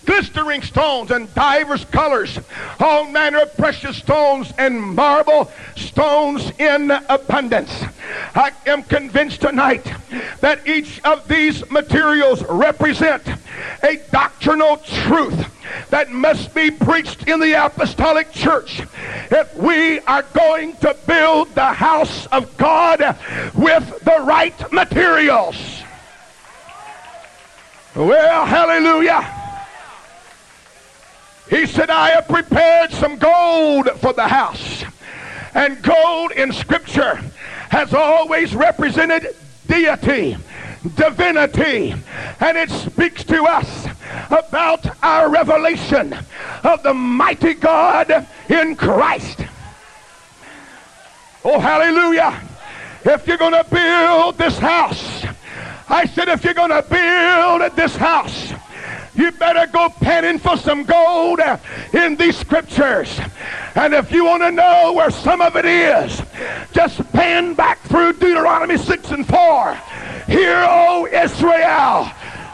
glistering 0.09 0.63
stones 0.63 1.11
and 1.11 1.33
divers 1.35 1.85
colors, 1.85 2.41
all 2.81 3.05
manner 3.05 3.41
of 3.41 3.55
precious 3.59 3.99
stones 3.99 4.51
and 4.57 4.81
marble 4.81 5.53
stones 5.77 6.51
in 6.59 6.91
abundance. 7.11 7.85
I 8.35 8.53
am 8.65 8.85
convinced 8.85 9.43
tonight 9.43 9.85
that 10.41 10.67
each 10.67 10.99
of 11.05 11.29
these 11.29 11.71
materials 11.71 12.43
represent 12.45 13.23
a 13.83 14.01
doctrinal 14.11 14.79
truth 14.79 15.45
that 15.91 16.11
must 16.11 16.55
be 16.55 16.71
preached 16.71 17.29
in 17.29 17.39
the 17.39 17.53
apostolic 17.67 18.33
church 18.33 18.81
if 19.31 19.55
we 19.57 20.01
are 20.01 20.23
going 20.33 20.75
to 20.77 20.97
build 21.07 21.55
the 21.55 21.67
house 21.67 22.25
of 22.29 22.57
God 22.57 23.01
with 23.55 24.05
the 24.05 24.21
right 24.23 24.73
materials. 24.73 25.83
Well, 27.95 28.47
hallelujah. 28.47 29.38
He 31.51 31.67
said, 31.67 31.91
I 31.91 32.11
have 32.11 32.29
prepared 32.29 32.93
some 32.93 33.17
gold 33.17 33.91
for 34.01 34.13
the 34.13 34.29
house. 34.29 34.85
And 35.55 35.83
gold 35.83 36.33
in 36.33 36.53
Scripture 36.53 37.21
has 37.71 37.95
always 37.95 38.55
represented 38.55 39.35
deity, 39.67 40.37
divinity, 40.95 41.95
and 42.41 42.59
it 42.59 42.71
speaks 42.71 43.25
to 43.25 43.45
us 43.45 43.87
about 44.31 44.87
our 45.03 45.31
revelation 45.31 46.15
of 46.65 46.83
the 46.83 46.95
mighty 46.95 47.55
God 47.55 48.27
in 48.49 48.77
Christ. 48.77 49.41
Oh, 51.45 51.59
hallelujah. 51.59 52.41
If 53.05 53.27
you're 53.27 53.39
going 53.39 53.53
to 53.53 53.65
build 53.71 54.37
this 54.37 54.59
house, 54.59 55.25
I 55.89 56.05
said, 56.07 56.29
if 56.29 56.45
you're 56.45 56.55
going 56.55 56.71
to 56.71 56.83
build 56.83 57.77
this 57.77 57.97
house, 57.97 58.53
you 59.19 59.33
better 59.33 59.67
go 59.71 59.89
panning 59.89 60.39
for 60.39 60.57
some 60.57 60.85
gold 60.85 61.41
uh, 61.41 61.59
in 61.93 62.15
these 62.17 62.37
scriptures. 62.37 63.21
And 63.75 63.93
if 63.93 64.13
you 64.13 64.25
want 64.25 64.45
to 64.45 64.53
know 64.53 64.93
where 64.93 65.11
some 65.11 65.41
of 65.41 65.57
it 65.57 65.65
is, 65.65 66.23
just 66.73 67.01
pan 67.13 67.55
back 67.55 67.81
through 67.81 68.13
Deuteronomy 68.15 68.77
6 68.77 69.11
and 69.11 69.27
4. 69.27 69.75
Hear, 70.29 70.65
O 70.69 71.07
Israel, 71.07 72.11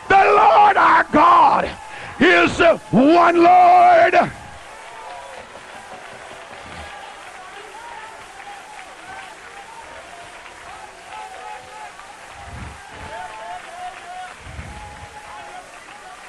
the 0.09 0.25
Lord 0.25 0.77
our 0.77 1.05
God 1.13 1.71
is 2.19 2.59
one 2.91 3.43
Lord. 3.43 4.33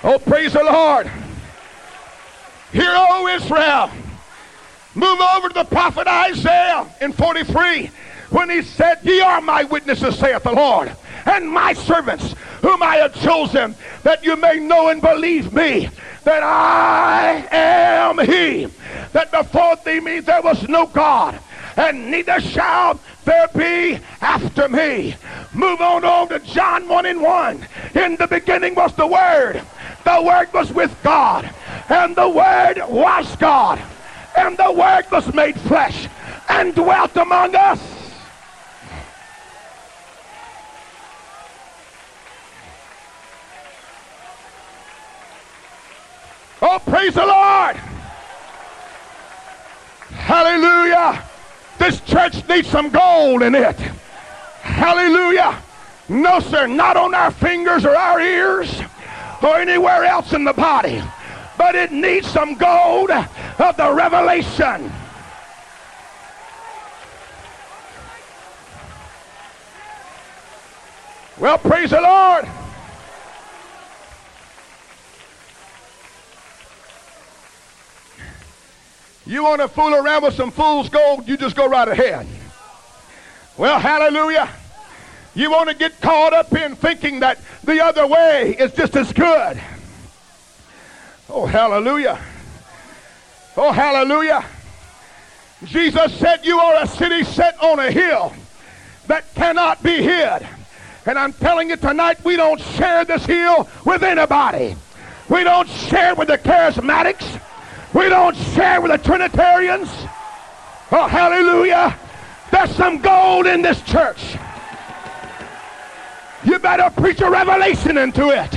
Oh, 0.08 0.20
praise 0.20 0.54
the 0.54 0.64
Lord. 0.64 1.10
Hear, 2.72 2.94
O 2.96 3.28
Israel. 3.28 3.90
Move 4.94 5.20
over 5.20 5.48
to 5.48 5.54
the 5.56 5.64
prophet 5.64 6.08
Isaiah 6.08 6.86
in 7.02 7.12
43 7.12 7.90
when 8.30 8.52
he 8.52 8.62
said, 8.62 9.00
Ye 9.02 9.22
are 9.22 9.42
my 9.42 9.64
witnesses, 9.64 10.20
saith 10.20 10.44
the 10.44 10.52
Lord, 10.52 10.96
and 11.26 11.50
my 11.50 11.74
servants 11.74 12.36
whom 12.62 12.84
I 12.84 12.98
have 12.98 13.20
chosen, 13.20 13.74
that 14.04 14.24
you 14.24 14.36
may 14.36 14.60
know 14.60 14.90
and 14.90 15.02
believe 15.02 15.52
me, 15.52 15.90
that 16.24 16.44
I 16.44 17.48
am 17.52 18.20
he, 18.20 18.68
that 19.12 19.32
before 19.32 19.76
thee 19.84 20.02
me 20.02 20.20
there 20.20 20.44
was 20.44 20.70
no 20.70 20.86
God, 20.86 21.40
and 21.78 22.12
neither 22.12 22.40
shall 22.42 23.00
there 23.24 23.48
be 23.56 24.00
after 24.22 24.70
me. 24.70 25.16
Move 25.52 25.82
on 25.82 26.06
over 26.06 26.38
to 26.38 26.46
John 26.46 26.88
1 26.88 27.06
and 27.08 27.22
1. 27.24 27.68
In 27.96 28.18
the 28.18 28.28
beginning 28.28 28.76
was 28.76 28.94
the 28.94 29.08
Word 29.08 29.66
the 30.06 30.22
Word 30.22 30.54
was 30.54 30.72
with 30.72 30.96
God, 31.04 31.50
and 31.90 32.16
the 32.16 32.30
Word 32.30 32.76
was 32.88 33.36
God, 33.38 33.82
and 34.38 34.56
the 34.56 34.72
Word 34.72 35.06
was 35.12 35.34
made 35.34 35.60
flesh 35.62 36.08
and 36.48 36.74
dwelt 36.76 37.18
among 37.18 37.56
us. 37.56 37.82
Oh, 46.62 46.80
praise 46.86 47.16
the 47.16 47.26
Lord. 47.26 47.76
Hallelujah. 50.16 51.24
This 51.80 52.00
church 52.02 52.48
needs 52.48 52.70
some 52.70 52.90
gold 52.90 53.42
in 53.42 53.56
it. 53.56 53.78
Hallelujah. 54.62 55.62
No, 56.08 56.40
sir, 56.40 56.68
not 56.68 56.96
on 56.96 57.14
our 57.16 57.32
fingers 57.32 57.86
or 57.86 57.96
our 57.96 58.22
ears 58.22 58.82
or 59.44 59.58
anywhere 59.58 60.04
else 60.04 60.34
in 60.34 60.44
the 60.44 60.54
body. 60.54 61.02
But 61.58 61.76
it 61.76 61.92
needs 61.92 62.28
some 62.28 62.56
gold 62.56 63.12
of 63.12 63.78
the 63.78 63.92
revelation. 63.94 64.92
Well, 71.38 71.58
praise 71.58 71.90
the 71.90 72.02
Lord. 72.02 72.48
You 79.26 79.44
want 79.44 79.62
to 79.62 79.68
fool 79.68 79.96
around 79.96 80.24
with 80.24 80.36
some 80.36 80.52
fool's 80.52 80.88
gold, 80.88 81.28
you 81.28 81.36
just 81.36 81.56
go 81.56 81.68
right 81.68 81.88
ahead. 81.88 82.28
Well, 83.58 83.80
hallelujah. 83.80 84.50
You 85.36 85.52
want 85.52 85.70
to 85.70 85.76
get 85.76 86.00
caught 86.00 86.34
up 86.34 86.54
in 86.54 86.78
thinking 86.78 87.20
that 87.20 87.40
the 87.64 87.84
other 87.84 88.08
way 88.08 88.56
is 88.58 88.72
just 88.72 88.96
as 88.96 89.12
good. 89.12 89.62
Oh, 91.30 91.46
hallelujah. 91.46 92.20
Oh, 93.58 93.72
hallelujah. 93.72 94.46
Jesus 95.66 96.14
said, 96.18 96.46
You 96.46 96.58
are 96.60 96.84
a 96.84 96.88
city 96.88 97.26
set 97.26 97.62
on 97.62 97.80
a 97.80 97.92
hill 97.92 98.34
that 99.08 99.34
cannot 99.36 99.84
be 99.84 100.02
hid. 100.02 100.48
And 101.06 101.20
I'm 101.20 101.34
telling 101.34 101.70
you 101.70 101.76
tonight, 101.76 102.24
we 102.24 102.38
don't 102.38 102.60
share 102.60 103.04
this 103.04 103.26
hill 103.26 103.68
with 103.86 104.04
anybody. 104.04 104.76
We 105.30 105.44
don't 105.44 105.68
share 105.68 106.16
with 106.16 106.30
the 106.30 106.38
charismatics. 106.38 107.42
We 107.94 108.10
don't 108.10 108.36
share 108.36 108.80
with 108.80 108.92
the 108.92 108.98
Trinitarians. 108.98 109.90
Oh, 110.92 111.08
hallelujah. 111.08 111.98
There's 112.52 112.74
some 112.76 113.00
gold 113.00 113.48
in 113.48 113.62
this 113.62 113.82
church. 113.82 114.38
You 116.46 116.60
better 116.60 116.90
preach 116.90 117.22
a 117.22 117.30
revelation 117.30 117.98
into 117.98 118.30
it. 118.30 118.54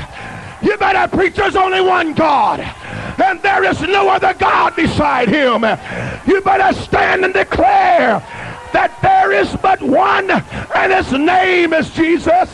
You 0.62 0.76
better 0.76 1.08
preach 1.16 1.34
there's 1.36 1.56
only 1.56 1.80
one 1.80 2.12
God. 2.14 2.60
And 2.60 3.40
there 3.42 3.64
is 3.64 3.80
no 3.80 4.08
other 4.08 4.34
God 4.34 4.76
beside 4.76 5.28
him. 5.28 5.62
You 6.26 6.40
better 6.42 6.78
stand 6.80 7.24
and 7.24 7.32
declare 7.32 8.22
that 8.72 8.96
there 9.02 9.32
is 9.32 9.54
but 9.62 9.82
one 9.82 10.30
and 10.30 10.92
his 10.92 11.12
name 11.12 11.72
is 11.72 11.90
Jesus. 11.90 12.50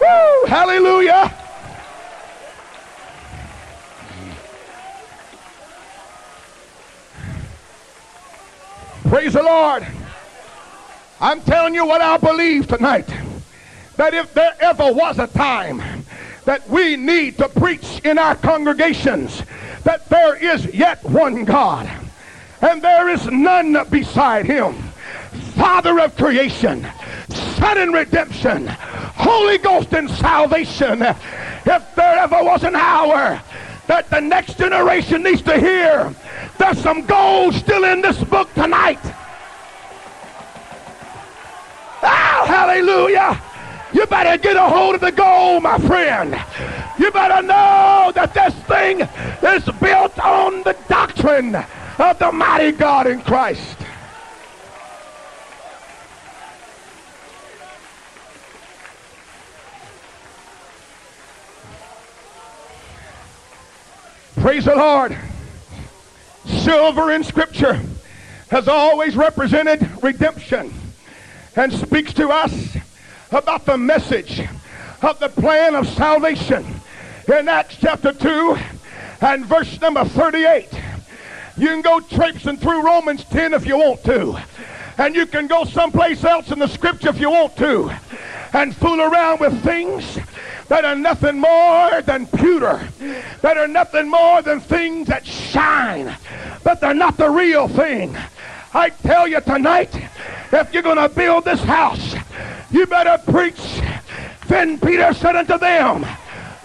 Woo! 0.00 0.46
Hallelujah! 0.46 1.37
Praise 9.08 9.32
the 9.32 9.42
Lord. 9.42 9.86
I'm 11.18 11.40
telling 11.40 11.74
you 11.74 11.86
what 11.86 12.02
I 12.02 12.18
believe 12.18 12.66
tonight. 12.66 13.08
That 13.96 14.12
if 14.12 14.34
there 14.34 14.54
ever 14.60 14.92
was 14.92 15.18
a 15.18 15.26
time 15.26 16.04
that 16.44 16.68
we 16.68 16.94
need 16.94 17.38
to 17.38 17.48
preach 17.48 18.00
in 18.04 18.18
our 18.18 18.34
congregations, 18.34 19.42
that 19.84 20.06
there 20.10 20.36
is 20.36 20.66
yet 20.74 21.02
one 21.04 21.46
God, 21.46 21.90
and 22.60 22.82
there 22.82 23.08
is 23.08 23.24
none 23.28 23.78
beside 23.88 24.44
him. 24.44 24.74
Father 25.56 26.00
of 26.00 26.14
creation, 26.14 26.86
Son 27.30 27.78
in 27.78 27.92
redemption, 27.92 28.66
Holy 28.66 29.56
Ghost 29.56 29.90
in 29.94 30.06
salvation. 30.08 31.00
If 31.00 31.94
there 31.94 32.18
ever 32.18 32.44
was 32.44 32.62
an 32.62 32.76
hour 32.76 33.40
that 33.86 34.10
the 34.10 34.20
next 34.20 34.58
generation 34.58 35.22
needs 35.22 35.40
to 35.42 35.58
hear 35.58 36.14
there's 36.58 36.80
some 36.80 37.06
gold 37.06 37.54
still 37.54 37.84
in 37.84 38.02
this 38.02 38.22
book 38.24 38.52
tonight. 38.54 38.98
Oh, 42.02 42.44
hallelujah. 42.46 43.40
You 43.92 44.06
better 44.06 44.40
get 44.40 44.56
a 44.56 44.62
hold 44.62 44.96
of 44.96 45.00
the 45.00 45.12
gold, 45.12 45.62
my 45.62 45.78
friend. 45.78 46.38
You 46.98 47.10
better 47.10 47.42
know 47.42 48.12
that 48.14 48.34
this 48.34 48.54
thing 48.64 49.00
is 49.42 49.64
built 49.80 50.18
on 50.18 50.62
the 50.62 50.76
doctrine 50.88 51.54
of 51.54 52.18
the 52.18 52.30
mighty 52.32 52.72
God 52.72 53.06
in 53.06 53.20
Christ. 53.22 53.76
Praise 64.40 64.64
the 64.64 64.76
Lord. 64.76 65.16
Silver 66.48 67.12
in 67.12 67.22
Scripture 67.24 67.80
has 68.50 68.68
always 68.68 69.16
represented 69.16 69.88
redemption 70.02 70.72
and 71.56 71.72
speaks 71.72 72.12
to 72.14 72.28
us 72.28 72.76
about 73.30 73.66
the 73.66 73.76
message 73.76 74.40
of 75.02 75.18
the 75.20 75.28
plan 75.28 75.74
of 75.74 75.86
salvation 75.86 76.64
in 77.28 77.48
Acts 77.48 77.76
chapter 77.80 78.12
2 78.12 78.58
and 79.20 79.44
verse 79.46 79.80
number 79.80 80.04
38. 80.04 80.68
You 81.56 81.66
can 81.66 81.82
go 81.82 82.00
traipsing 82.00 82.56
through 82.56 82.82
Romans 82.82 83.24
10 83.24 83.52
if 83.52 83.66
you 83.66 83.76
want 83.76 84.04
to. 84.04 84.40
And 84.96 85.14
you 85.14 85.26
can 85.26 85.46
go 85.46 85.64
someplace 85.64 86.24
else 86.24 86.50
in 86.50 86.58
the 86.58 86.66
scripture 86.68 87.10
if 87.10 87.20
you 87.20 87.30
want 87.30 87.56
to. 87.56 87.92
And 88.52 88.74
fool 88.74 89.00
around 89.00 89.40
with 89.40 89.62
things 89.62 90.18
that 90.68 90.84
are 90.84 90.94
nothing 90.94 91.38
more 91.38 92.02
than 92.02 92.26
pewter, 92.26 92.86
that 93.40 93.56
are 93.56 93.68
nothing 93.68 94.08
more 94.08 94.42
than 94.42 94.60
things 94.60 95.08
that 95.08 95.26
shine, 95.26 96.14
but 96.62 96.80
they're 96.80 96.94
not 96.94 97.16
the 97.16 97.28
real 97.28 97.68
thing. 97.68 98.16
I 98.74 98.90
tell 98.90 99.26
you 99.26 99.40
tonight, 99.40 99.94
if 100.52 100.72
you're 100.72 100.82
going 100.82 100.98
to 100.98 101.08
build 101.08 101.44
this 101.44 101.60
house, 101.60 102.14
you 102.70 102.86
better 102.86 103.20
preach. 103.30 103.80
Then 104.46 104.78
Peter 104.78 105.12
said 105.14 105.36
unto 105.36 105.58
them, 105.58 106.06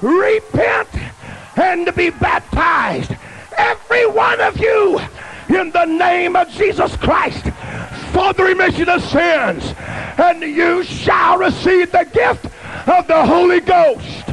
Repent 0.02 0.90
and 1.56 1.94
be 1.96 2.10
baptized, 2.10 3.16
every 3.58 4.06
one 4.08 4.42
of 4.42 4.58
you, 4.58 5.00
in 5.48 5.72
the 5.72 5.86
name 5.86 6.36
of 6.36 6.50
Jesus 6.50 6.96
Christ, 6.98 7.46
for 8.12 8.34
the 8.34 8.44
remission 8.44 8.90
of 8.90 9.02
sins, 9.02 9.74
and 10.18 10.42
you 10.42 10.84
shall 10.84 11.38
receive 11.38 11.92
the 11.92 12.06
gift 12.12 12.48
the 13.24 13.28
Holy 13.28 13.62
Ghost. 13.62 14.26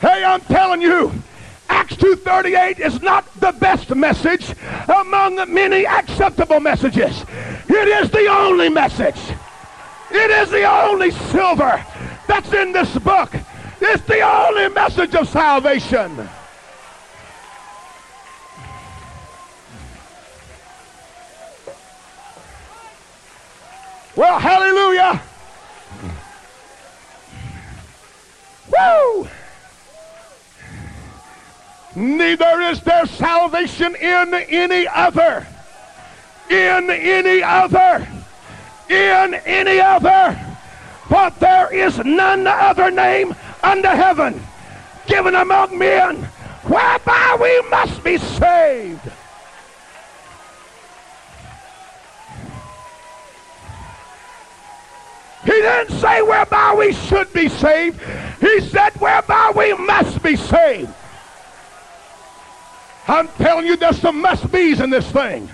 Hey, 0.00 0.24
I'm 0.24 0.40
telling 0.42 0.80
you, 0.80 1.12
Acts 1.68 1.96
2.38 1.96 2.80
is 2.80 3.02
not 3.02 3.26
the 3.40 3.52
best 3.52 3.94
message 3.94 4.54
among 4.88 5.36
many 5.52 5.86
acceptable 5.86 6.60
messages. 6.60 7.24
It 7.68 7.88
is 7.88 8.10
the 8.10 8.26
only 8.28 8.70
message. 8.70 9.20
It 10.10 10.30
is 10.30 10.50
the 10.50 10.64
only 10.64 11.10
silver 11.10 11.84
that's 12.26 12.52
in 12.54 12.72
this 12.72 12.96
book. 12.98 13.34
It's 13.86 14.02
the 14.04 14.20
only 14.22 14.70
message 14.70 15.14
of 15.14 15.28
salvation. 15.28 16.16
Well, 24.16 24.38
hallelujah. 24.38 25.20
Woo! 28.72 29.28
Neither 31.94 32.60
is 32.62 32.80
there 32.80 33.04
salvation 33.04 33.94
in 33.96 34.34
any 34.34 34.88
other. 34.88 35.46
In 36.48 36.88
any 36.90 37.42
other. 37.42 38.08
In 38.88 39.34
any 39.34 39.80
other. 39.80 40.40
But 41.10 41.38
there 41.38 41.72
is 41.72 41.98
none 41.98 42.46
other 42.46 42.90
name 42.90 43.34
under 43.64 43.88
heaven 43.88 44.40
given 45.06 45.34
among 45.34 45.76
men 45.76 46.16
whereby 46.64 47.36
we 47.40 47.70
must 47.70 48.04
be 48.04 48.18
saved. 48.18 49.00
He 55.44 55.50
didn't 55.50 55.98
say 55.98 56.22
whereby 56.22 56.74
we 56.78 56.92
should 56.92 57.32
be 57.32 57.48
saved. 57.48 58.00
He 58.40 58.60
said 58.60 58.90
whereby 59.00 59.52
we 59.54 59.74
must 59.74 60.22
be 60.22 60.36
saved. 60.36 60.92
I'm 63.06 63.28
telling 63.28 63.66
you, 63.66 63.76
there's 63.76 63.98
some 63.98 64.20
must 64.20 64.50
be's 64.50 64.80
in 64.80 64.88
this 64.88 65.10
thing. 65.10 65.48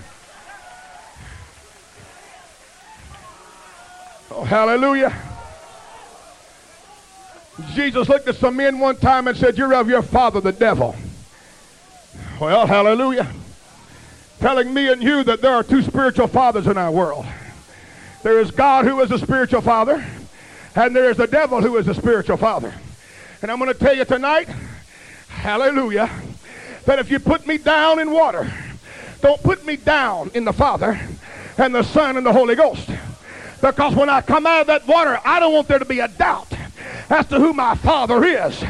Oh, 4.31 4.43
hallelujah. 4.45 5.30
Jesus 7.73 8.07
looked 8.07 8.27
at 8.27 8.35
some 8.35 8.55
men 8.55 8.79
one 8.79 8.95
time 8.95 9.27
and 9.27 9.37
said, 9.37 9.57
You're 9.57 9.73
of 9.73 9.89
your 9.89 10.01
father, 10.01 10.39
the 10.39 10.51
devil. 10.51 10.95
Well, 12.39 12.65
hallelujah. 12.65 13.31
Telling 14.39 14.73
me 14.73 14.91
and 14.91 15.03
you 15.03 15.23
that 15.23 15.41
there 15.41 15.53
are 15.53 15.63
two 15.63 15.81
spiritual 15.81 16.27
fathers 16.27 16.65
in 16.65 16.77
our 16.77 16.91
world. 16.91 17.25
There 18.23 18.39
is 18.39 18.51
God 18.51 18.85
who 18.85 19.01
is 19.01 19.11
a 19.11 19.19
spiritual 19.19 19.61
father, 19.61 20.03
and 20.75 20.95
there 20.95 21.09
is 21.09 21.17
the 21.17 21.27
devil 21.27 21.61
who 21.61 21.77
is 21.77 21.87
a 21.87 21.93
spiritual 21.93 22.37
father. 22.37 22.73
And 23.41 23.51
I'm 23.51 23.59
going 23.59 23.71
to 23.71 23.77
tell 23.77 23.95
you 23.95 24.05
tonight, 24.05 24.47
hallelujah, 25.27 26.09
that 26.85 26.99
if 26.99 27.11
you 27.11 27.19
put 27.19 27.45
me 27.45 27.57
down 27.57 27.99
in 27.99 28.11
water, 28.11 28.51
don't 29.21 29.41
put 29.43 29.65
me 29.65 29.75
down 29.75 30.31
in 30.33 30.45
the 30.45 30.53
Father 30.53 30.99
and 31.57 31.75
the 31.75 31.83
Son 31.83 32.17
and 32.17 32.25
the 32.25 32.33
Holy 32.33 32.55
Ghost. 32.55 32.89
Because 33.61 33.95
when 33.95 34.09
I 34.09 34.21
come 34.21 34.47
out 34.47 34.61
of 34.61 34.67
that 34.67 34.87
water, 34.87 35.19
I 35.23 35.39
don't 35.39 35.53
want 35.53 35.67
there 35.67 35.79
to 35.79 35.85
be 35.85 35.99
a 35.99 36.07
doubt 36.07 36.50
as 37.11 37.27
to 37.27 37.39
who 37.39 37.53
my 37.53 37.75
Father 37.75 38.23
is. 38.23 38.61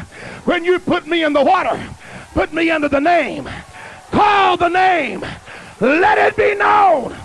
When 0.44 0.64
you 0.64 0.78
put 0.78 1.06
me 1.06 1.22
in 1.22 1.32
the 1.32 1.42
water, 1.42 1.80
put 2.34 2.52
me 2.52 2.70
under 2.70 2.88
the 2.88 3.00
name. 3.00 3.48
Call 4.10 4.56
the 4.56 4.68
name. 4.68 5.24
Let 5.80 6.18
it 6.18 6.36
be 6.36 6.54
known. 6.54 7.16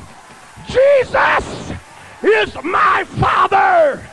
Jesus 0.68 1.74
is 2.22 2.56
my 2.64 3.04
Father. 3.06 4.04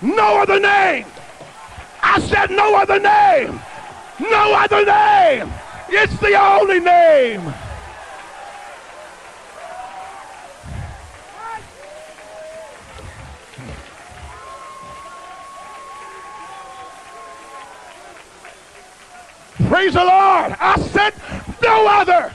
No 0.00 0.40
other 0.40 0.60
name. 0.60 1.06
I 2.02 2.20
said 2.20 2.50
no 2.50 2.76
other 2.76 3.00
name. 3.00 3.60
No 4.20 4.54
other 4.54 4.84
name. 4.84 5.52
It's 5.88 6.16
the 6.20 6.40
only 6.40 6.80
name. 6.80 7.52
Praise 19.66 19.94
the 19.94 20.04
Lord. 20.04 20.56
I 20.60 20.76
said 20.92 21.14
no 21.62 21.86
other. 21.88 22.32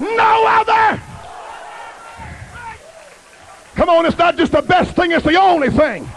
No 0.00 0.44
other. 0.46 1.02
Come 3.74 3.88
on, 3.88 4.04
it's 4.04 4.18
not 4.18 4.36
just 4.36 4.52
the 4.52 4.62
best 4.62 4.94
thing, 4.94 5.12
it's 5.12 5.24
the 5.24 5.40
only 5.40 5.70
thing. 5.70 6.08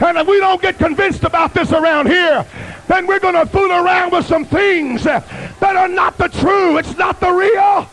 And 0.00 0.18
if 0.18 0.26
we 0.26 0.38
don't 0.38 0.60
get 0.60 0.78
convinced 0.78 1.24
about 1.24 1.54
this 1.54 1.72
around 1.72 2.06
here, 2.06 2.44
then 2.88 3.06
we're 3.06 3.20
going 3.20 3.34
to 3.34 3.46
fool 3.46 3.70
around 3.70 4.12
with 4.12 4.26
some 4.26 4.44
things 4.44 5.04
that 5.04 5.24
are 5.62 5.88
not 5.88 6.18
the 6.18 6.28
true. 6.28 6.78
It's 6.78 6.96
not 6.96 7.20
the 7.20 7.30
real. 7.30 7.88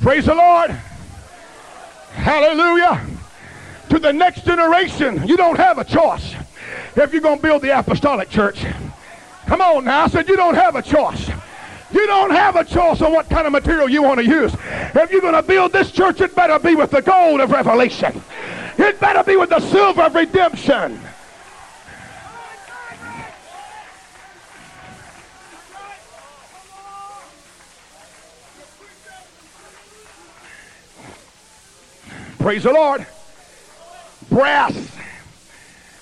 Praise 0.00 0.26
the 0.26 0.34
Lord. 0.34 0.74
Hallelujah. 2.20 3.00
To 3.88 3.98
the 3.98 4.12
next 4.12 4.44
generation, 4.44 5.26
you 5.26 5.36
don't 5.36 5.56
have 5.56 5.78
a 5.78 5.84
choice 5.84 6.34
if 6.94 7.12
you're 7.12 7.22
going 7.22 7.38
to 7.38 7.42
build 7.42 7.62
the 7.62 7.76
apostolic 7.76 8.28
church. 8.28 8.64
Come 9.46 9.60
on 9.60 9.84
now. 9.84 10.04
I 10.04 10.08
said 10.08 10.28
you 10.28 10.36
don't 10.36 10.54
have 10.54 10.76
a 10.76 10.82
choice. 10.82 11.28
You 11.92 12.06
don't 12.06 12.30
have 12.30 12.56
a 12.56 12.64
choice 12.64 13.00
on 13.00 13.12
what 13.12 13.28
kind 13.28 13.46
of 13.46 13.52
material 13.52 13.88
you 13.88 14.02
want 14.02 14.20
to 14.20 14.26
use. 14.26 14.54
If 14.54 15.10
you're 15.10 15.22
going 15.22 15.34
to 15.34 15.42
build 15.42 15.72
this 15.72 15.90
church, 15.90 16.20
it 16.20 16.36
better 16.36 16.58
be 16.58 16.76
with 16.76 16.90
the 16.90 17.02
gold 17.02 17.40
of 17.40 17.50
revelation. 17.50 18.22
It 18.78 19.00
better 19.00 19.24
be 19.24 19.36
with 19.36 19.50
the 19.50 19.60
silver 19.60 20.02
of 20.02 20.14
redemption. 20.14 21.00
Praise 32.40 32.62
the 32.62 32.72
Lord. 32.72 33.06
Brass. 34.30 34.72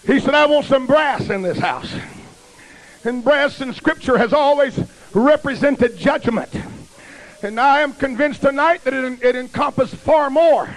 He 0.06 0.20
said, 0.20 0.34
I 0.34 0.46
want 0.46 0.66
some 0.66 0.86
brass 0.86 1.30
in 1.30 1.42
this 1.42 1.58
house. 1.58 1.92
And 3.02 3.24
brass 3.24 3.60
in 3.60 3.74
Scripture 3.74 4.16
has 4.18 4.32
always 4.32 4.78
represented 5.12 5.96
judgment. 5.98 6.50
And 7.42 7.58
I 7.58 7.80
am 7.80 7.92
convinced 7.92 8.42
tonight 8.42 8.84
that 8.84 8.94
it, 8.94 9.20
it 9.20 9.34
encompassed 9.34 9.96
far 9.96 10.30
more 10.30 10.70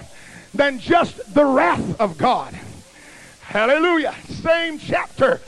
than 0.51 0.79
just 0.79 1.31
the 1.35 1.45
wrath 1.45 2.01
of 2.01 2.17
God. 2.17 2.55
Hallelujah. 3.41 4.15
Same 4.29 4.79
chapter 4.79 5.41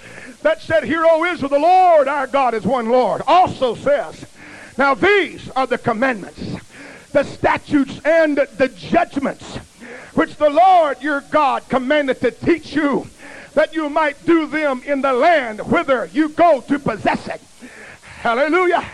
that 0.43 0.62
said, 0.62 0.84
Hear, 0.84 1.06
O 1.06 1.26
Israel, 1.26 1.49
the 1.49 1.58
Lord 1.58 2.08
our 2.08 2.28
God 2.28 2.54
is 2.54 2.65
one 2.65 2.89
Lord. 2.89 3.23
Also 3.26 3.73
says, 3.73 4.26
Now 4.78 4.93
these 4.93 5.49
are 5.52 5.65
the 5.65 5.80
commandments, 5.80 6.39
the 7.13 7.23
statutes, 7.23 7.99
and 8.06 8.38
the 8.38 8.67
judgments 8.67 9.58
which 10.15 10.36
the 10.36 10.49
Lord 10.49 11.02
your 11.02 11.21
God 11.21 11.67
commanded 11.69 12.21
to 12.21 12.32
teach 12.32 12.73
you, 12.73 13.08
that 13.54 13.73
you 13.73 13.89
might 13.89 14.26
do 14.26 14.47
them 14.47 14.82
in 14.86 15.02
the 15.02 15.13
land 15.13 15.60
whither 15.71 16.10
you 16.12 16.30
go 16.30 16.62
to 16.62 16.80
possess 16.80 17.28
it. 17.28 17.41
Hallelujah. 18.02 18.86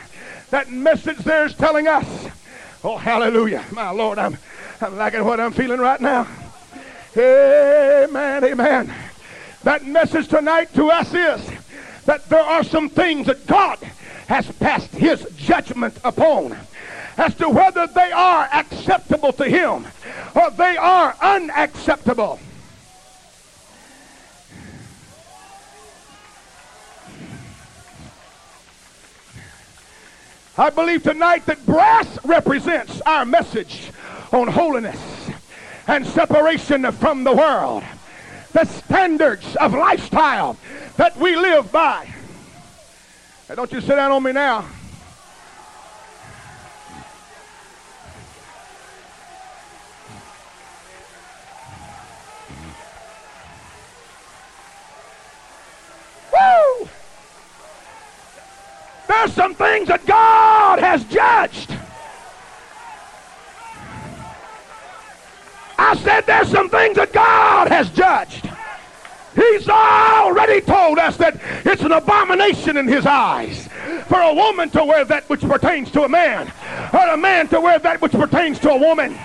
That 0.50 0.72
message 0.72 1.18
there 1.20 1.46
is 1.46 1.54
telling 1.54 1.88
us. 1.88 2.28
Oh, 2.84 2.98
hallelujah. 2.98 3.64
My 3.72 3.92
Lord, 3.92 4.18
I'm, 4.18 4.38
I'm 4.82 4.98
liking 4.98 5.24
what 5.24 5.40
I'm 5.40 5.52
feeling 5.52 5.80
right 5.80 6.00
now. 6.00 6.28
Amen, 7.16 8.44
amen. 8.44 8.94
That 9.64 9.86
message 9.86 10.28
tonight 10.28 10.74
to 10.76 10.90
us 10.90 11.14
is 11.14 11.52
that 12.06 12.28
there 12.30 12.42
are 12.42 12.64
some 12.64 12.90
things 12.90 13.28
that 13.28 13.46
God 13.46 13.78
has 14.28 14.50
passed 14.54 14.92
his 14.92 15.28
judgment 15.36 15.98
upon 16.04 16.58
as 17.20 17.36
to 17.36 17.50
whether 17.50 17.86
they 17.86 18.12
are 18.14 18.48
acceptable 18.54 19.34
to 19.34 19.44
him 19.44 19.86
or 20.36 20.50
they 20.52 20.78
are 20.78 21.14
unacceptable. 21.22 22.40
I 30.58 30.70
believe 30.70 31.04
tonight 31.04 31.46
that 31.46 31.66
brass 31.66 32.18
represents 32.24 33.02
our 33.02 33.26
message 33.26 33.92
on 34.32 34.48
holiness 34.48 35.30
and 35.88 36.06
separation 36.08 36.90
from 36.94 37.26
the 37.26 37.34
world. 37.34 37.84
The 38.54 38.64
standards 38.64 39.58
of 39.58 39.74
lifestyle 39.74 40.58
that 40.96 41.18
we 41.18 41.36
live 41.36 41.72
by. 41.72 42.06
Hey, 43.48 43.56
don't 43.56 43.72
you 43.72 43.82
sit 43.82 43.96
down 43.96 44.12
on 44.12 44.24
me 44.24 44.32
now. 44.32 44.66
Woo! 56.34 56.90
There's 59.08 59.34
some 59.34 59.56
things 59.56 59.88
that 59.88 60.06
God 60.06 60.80
has 60.80 61.04
judged. 61.06 61.76
I 65.78 65.96
said 65.96 66.26
there's 66.26 66.50
some 66.50 66.70
things 66.70 66.98
that 66.98 67.12
God 67.14 67.70
has 67.70 67.90
judged. 67.90 68.50
He's 69.36 69.70
already 69.70 70.62
told 70.62 71.00
us 71.00 71.18
that 71.18 71.40
it's 71.66 71.82
an 71.84 71.92
abomination 71.92 72.78
in 72.78 72.88
his 72.88 73.06
eyes 73.06 73.70
for 74.08 74.20
a 74.20 74.34
woman 74.34 74.70
to 74.72 74.84
wear 74.84 75.06
that 75.06 75.30
which 75.30 75.42
pertains 75.42 75.90
to 75.92 76.04
a 76.04 76.10
man, 76.10 76.52
or 76.94 77.08
a 77.08 77.18
man 77.18 77.48
to 77.48 77.62
wear 77.62 77.80
that 77.80 78.02
which 78.02 78.12
pertains 78.12 78.60
to 78.60 78.72
a 78.72 78.78
woman. 78.78 79.18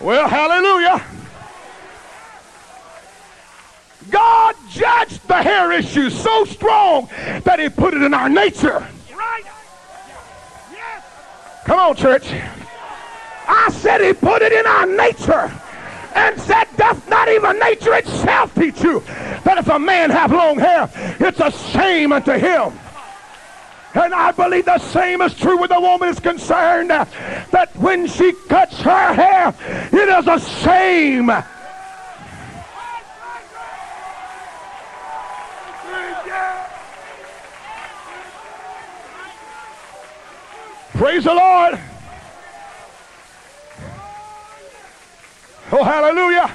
Well, 0.00 0.26
hallelujah. 0.28 1.04
God 4.08 4.56
judged 4.70 5.28
the 5.28 5.42
hair 5.42 5.72
issue 5.72 6.08
so 6.08 6.44
strong 6.46 7.08
that 7.44 7.58
he 7.58 7.68
put 7.68 7.92
it 7.92 8.02
in 8.02 8.14
our 8.14 8.30
nature. 8.30 8.86
Right. 9.14 9.42
Yes. 10.72 11.04
Come 11.64 11.78
on, 11.78 11.96
church. 11.96 12.24
I 13.46 13.68
said 13.72 14.00
he 14.00 14.14
put 14.14 14.40
it 14.40 14.52
in 14.52 14.66
our 14.66 14.86
nature 14.86 15.52
and 16.14 16.40
said, 16.40 16.64
doth 16.76 17.06
not 17.08 17.28
even 17.28 17.58
nature 17.58 17.94
itself 17.94 18.54
teach 18.54 18.82
you 18.82 19.00
that 19.44 19.58
if 19.58 19.68
a 19.68 19.78
man 19.78 20.10
have 20.10 20.32
long 20.32 20.58
hair, 20.58 20.90
it's 21.20 21.40
a 21.40 21.50
shame 21.50 22.12
unto 22.12 22.32
him. 22.32 22.72
And 23.92 24.14
I 24.14 24.30
believe 24.30 24.66
the 24.66 24.78
same 24.78 25.20
is 25.20 25.34
true 25.34 25.60
with 25.60 25.70
the 25.70 25.80
woman 25.80 26.08
is 26.08 26.20
concerned 26.20 26.90
that 26.90 27.70
when 27.76 28.06
she 28.06 28.32
cuts 28.48 28.80
her 28.80 29.14
hair, 29.14 29.54
it 29.92 30.08
is 30.08 30.26
a 30.28 30.38
shame. 30.38 31.30
Praise 40.92 41.24
the 41.24 41.34
Lord. 41.34 41.80
Oh, 45.72 45.82
hallelujah. 45.82 46.50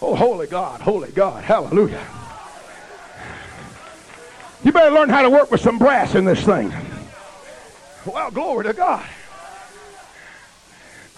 Oh, 0.00 0.14
holy 0.14 0.46
God, 0.46 0.80
holy 0.80 1.10
God, 1.10 1.42
hallelujah. 1.42 2.17
You 4.68 4.72
better 4.72 4.90
learn 4.90 5.08
how 5.08 5.22
to 5.22 5.30
work 5.30 5.50
with 5.50 5.62
some 5.62 5.78
brass 5.78 6.14
in 6.14 6.26
this 6.26 6.44
thing. 6.44 6.70
Well, 8.04 8.30
glory 8.30 8.64
to 8.64 8.74
God. 8.74 9.02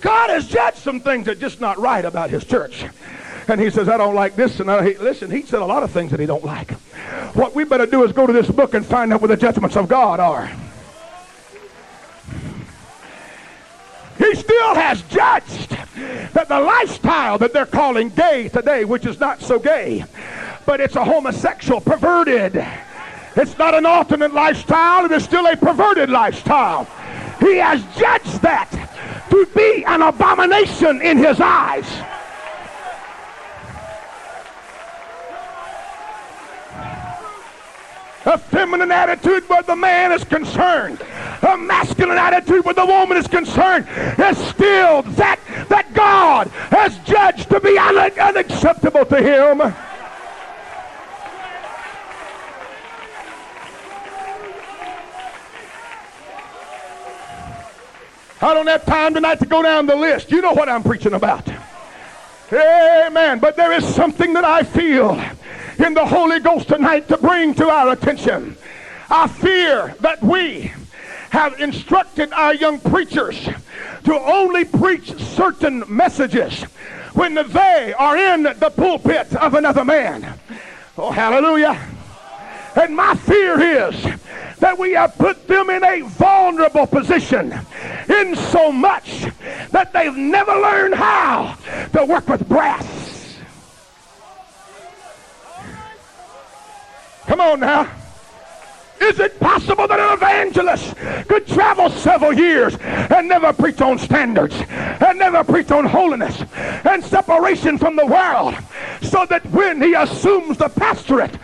God 0.01 0.31
has 0.31 0.47
judged 0.47 0.77
some 0.77 1.01
things 1.01 1.27
that 1.27 1.41
just 1.41 1.61
not 1.61 1.77
right 1.81 2.05
about 2.05 2.31
his 2.31 2.45
church. 2.45 2.85
And 3.49 3.61
he 3.61 3.69
says, 3.71 3.89
I 3.89 3.97
don't 3.97 4.15
like 4.15 4.37
this. 4.37 4.61
And 4.61 4.71
I, 4.71 4.91
he, 4.91 4.99
listen, 4.99 5.33
he 5.33 5.43
said 5.43 5.63
a 5.63 5.67
lot 5.67 5.83
of 5.83 5.91
things 5.91 6.13
that 6.13 6.21
he 6.21 6.27
don't 6.27 6.45
like. 6.45 6.71
What 7.35 7.57
we 7.57 7.65
better 7.65 7.87
do 7.87 8.05
is 8.05 8.13
go 8.13 8.25
to 8.25 8.33
this 8.33 8.49
book 8.49 8.75
and 8.75 8.87
find 8.87 9.13
out 9.13 9.21
what 9.21 9.27
the 9.27 9.37
judgments 9.37 9.77
of 9.77 9.89
God 9.89 10.21
are. 10.21 10.47
He 14.17 14.33
still 14.37 14.75
has 14.77 15.03
judged 15.03 15.71
that 16.35 16.47
the 16.47 16.61
lifestyle 16.61 17.37
that 17.39 17.53
they're 17.53 17.67
calling 17.67 18.11
gay 18.11 18.49
today, 18.49 18.85
which 18.85 19.07
is 19.07 19.19
not 19.19 19.41
so 19.41 19.59
gay, 19.59 20.05
but 20.67 20.81
it's 20.81 20.95
a 20.95 21.05
homosexual, 21.05 21.81
perverted. 21.81 22.65
It's 23.37 23.57
not 23.59 23.75
an 23.75 23.87
alternate 23.87 24.35
lifestyle, 24.35 25.05
it 25.05 25.13
is 25.13 25.25
still 25.25 25.47
a 25.47 25.57
perverted 25.57 26.11
lifestyle. 26.11 26.85
He 27.39 27.57
has 27.57 27.83
judged 27.97 28.43
that 28.43 28.69
to 29.31 29.47
be 29.55 29.85
an 29.87 30.03
abomination 30.03 31.01
in 31.01 31.17
his 31.17 31.41
eyes. 31.41 31.87
A 38.27 38.37
feminine 38.37 38.93
attitude 38.93 39.49
where 39.49 39.63
the 39.63 39.75
man 39.75 40.13
is 40.13 40.25
concerned. 40.25 41.01
A 41.43 41.57
masculine 41.57 42.19
attitude 42.19 42.65
where 42.65 42.75
the 42.75 42.85
woman 42.85 43.17
is 43.17 43.27
concerned 43.27 43.87
is 44.19 44.37
still 44.37 45.03
that 45.03 45.41
that 45.69 45.93
God 45.95 46.49
has 46.71 46.99
judged 46.99 47.49
to 47.49 47.61
be 47.61 47.79
un- 47.79 47.97
unacceptable 47.97 49.07
to 49.07 49.23
him. 49.23 49.75
I 58.43 58.55
don't 58.55 58.67
have 58.69 58.87
time 58.87 59.13
tonight 59.13 59.39
to 59.41 59.47
go 59.47 59.63
down 59.63 59.85
the 59.85 59.97
list. 59.97 60.31
You 60.31 60.41
know 60.41 60.53
what 60.53 60.69
I'm 60.69 60.83
preaching 60.83 61.13
about. 61.13 61.47
Amen. 62.51 63.39
But 63.39 63.55
there 63.57 63.73
is 63.73 63.87
something 63.95 64.33
that 64.33 64.45
I 64.45 64.63
feel 64.63 65.21
in 65.79 65.93
the 65.93 66.07
Holy 66.07 66.41
Ghost 66.41 66.69
tonight 66.69 67.07
to 67.09 67.19
bring 67.19 67.55
to 67.57 67.69
our 67.69 67.93
attention. 67.93 68.57
I 69.11 69.29
fear 69.29 69.95
that 70.01 70.23
we 70.23 70.73
have 71.31 71.61
instructed 71.61 72.33
our 72.33 72.55
young 72.55 72.81
preachers 72.81 73.49
to 74.05 74.15
only 74.15 74.65
preach 74.65 75.21
certain 75.21 75.85
messages 75.87 76.63
when 77.13 77.35
they 77.35 77.93
are 77.99 78.17
in 78.17 78.45
the 78.45 78.73
pulpit 78.75 79.35
of 79.37 79.55
another 79.55 79.85
man. 79.85 80.39
Oh, 80.97 81.11
hallelujah. 81.11 81.79
And 82.75 82.97
my 82.97 83.15
fear 83.17 83.61
is 83.61 84.03
that 84.61 84.79
we 84.79 84.93
have 84.93 85.17
put 85.19 85.47
them 85.47 85.71
in 85.71 85.85
a 85.85 86.01
vulnerable 86.03 86.87
position 86.87 87.55
in 88.09 88.37
so 88.37 88.73
much 88.73 89.27
that 89.71 89.93
they've 89.93 90.17
never 90.17 90.53
learned 90.53 90.95
how 90.95 91.57
to 91.93 92.05
work 92.05 92.29
with 92.29 92.49
brass. 92.49 93.37
Come 97.27 97.41
on 97.41 97.61
now. 97.61 98.00
Is 99.01 99.19
it 99.19 99.41
possible 99.41 99.89
that 99.89 99.99
an 99.99 100.13
evangelist 100.13 100.95
could 101.27 101.47
travel 101.47 101.89
several 101.91 102.35
years 102.35 102.77
and 102.81 103.29
never 103.29 103.53
preach 103.53 103.81
on 103.81 103.99
standards 103.99 104.55
and 104.71 105.19
never 105.19 105.43
preach 105.43 105.71
on 105.71 105.87
holiness 105.87 106.43
and 106.85 107.03
separation 107.03 107.79
from 107.79 107.97
the 107.97 108.05
world 108.05 108.55
so 109.01 109.25
that 109.27 109.45
when 109.47 109.81
he 109.81 109.95
assumes 109.95 110.59
the 110.59 110.69
pastorate 110.69 111.35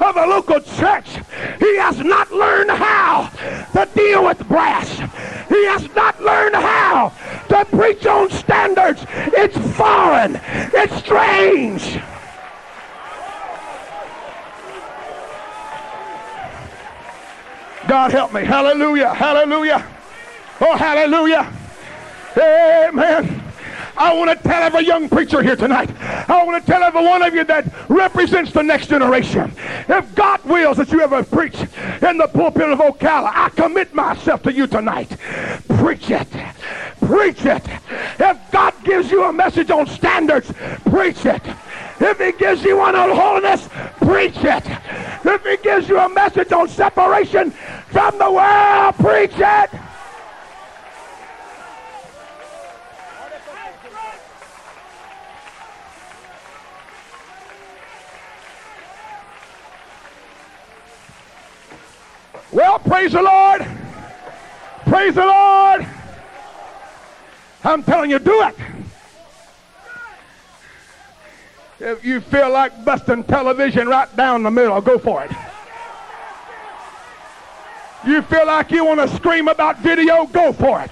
of 0.00 0.16
a 0.16 0.26
local 0.26 0.60
church, 0.60 1.08
he 1.60 1.76
has 1.78 1.98
not 2.00 2.30
learned 2.32 2.70
how 2.70 3.30
to 3.72 3.88
deal 3.94 4.24
with 4.24 4.46
brass. 4.48 4.90
He 5.48 5.64
has 5.66 5.88
not 5.94 6.20
learned 6.20 6.56
how 6.56 7.12
to 7.48 7.64
preach 7.66 8.06
on 8.06 8.28
standards. 8.30 9.04
It's 9.08 9.56
foreign. 9.76 10.40
It's 10.74 10.96
strange. 10.96 12.00
God 17.88 18.12
help 18.12 18.32
me. 18.32 18.44
Hallelujah. 18.44 19.12
Hallelujah. 19.12 19.86
Oh, 20.60 20.76
hallelujah. 20.76 21.52
Amen. 22.36 23.42
I 23.96 24.12
want 24.14 24.30
to 24.30 24.48
tell 24.48 24.62
every 24.62 24.84
young 24.84 25.08
preacher 25.08 25.42
here 25.42 25.54
tonight. 25.54 25.90
I 26.00 26.42
want 26.44 26.64
to 26.64 26.70
tell 26.70 26.82
every 26.82 27.04
one 27.04 27.22
of 27.22 27.34
you 27.34 27.44
that 27.44 27.66
represents 27.88 28.52
the 28.52 28.62
next 28.62 28.88
generation. 28.88 29.52
If 29.88 30.14
God 30.14 30.44
wills 30.44 30.78
that 30.78 30.90
you 30.90 31.00
ever 31.00 31.22
preach 31.22 31.56
in 31.60 32.18
the 32.18 32.28
pulpit 32.32 32.70
of 32.70 32.80
Ocala, 32.80 33.30
I 33.32 33.50
commit 33.50 33.94
myself 33.94 34.42
to 34.44 34.52
you 34.52 34.66
tonight. 34.66 35.16
Preach 35.76 36.10
it. 36.10 36.28
Preach 37.00 37.44
it. 37.44 37.62
If 38.18 38.50
God 38.50 38.74
gives 38.84 39.10
you 39.10 39.24
a 39.24 39.32
message 39.32 39.70
on 39.70 39.86
standards, 39.86 40.52
preach 40.90 41.24
it. 41.26 41.42
If 42.00 42.18
he 42.18 42.32
gives 42.32 42.62
you 42.64 42.76
one 42.76 42.94
on 42.96 43.10
holiness, 43.10 43.68
preach 43.98 44.36
it. 44.38 44.64
If 45.24 45.44
he 45.44 45.56
gives 45.58 45.88
you 45.88 45.98
a 45.98 46.08
message 46.08 46.52
on 46.52 46.68
separation 46.68 47.50
from 47.50 48.18
the 48.18 48.30
world, 48.30 48.94
preach 48.96 49.32
it. 49.36 49.70
Well, 62.52 62.78
praise 62.78 63.12
the 63.12 63.22
Lord. 63.22 63.66
Praise 64.86 65.14
the 65.14 65.26
Lord. 65.26 65.86
I'm 67.64 67.82
telling 67.82 68.10
you, 68.10 68.18
do 68.18 68.42
it. 68.42 68.73
If 71.84 72.02
you 72.02 72.22
feel 72.22 72.48
like 72.50 72.82
busting 72.82 73.24
television 73.24 73.88
right 73.88 74.08
down 74.16 74.42
the 74.42 74.50
middle, 74.50 74.80
go 74.80 74.98
for 74.98 75.22
it. 75.22 75.30
You 78.06 78.22
feel 78.22 78.46
like 78.46 78.70
you 78.70 78.86
want 78.86 79.00
to 79.00 79.14
scream 79.14 79.48
about 79.48 79.80
video, 79.80 80.24
go 80.24 80.54
for 80.54 80.80
it. 80.80 80.90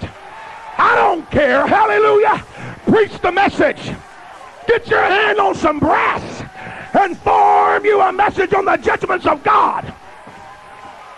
I 0.77 0.95
don't 0.95 1.29
care. 1.31 1.65
Hallelujah. 1.65 2.45
Preach 2.85 3.19
the 3.21 3.31
message. 3.31 3.91
Get 4.67 4.87
your 4.87 5.01
hand 5.01 5.39
on 5.39 5.55
some 5.55 5.79
brass 5.79 6.43
and 6.93 7.17
form 7.17 7.85
you 7.85 7.99
a 7.99 8.13
message 8.13 8.53
on 8.53 8.65
the 8.65 8.77
judgments 8.77 9.25
of 9.25 9.43
God. 9.43 9.91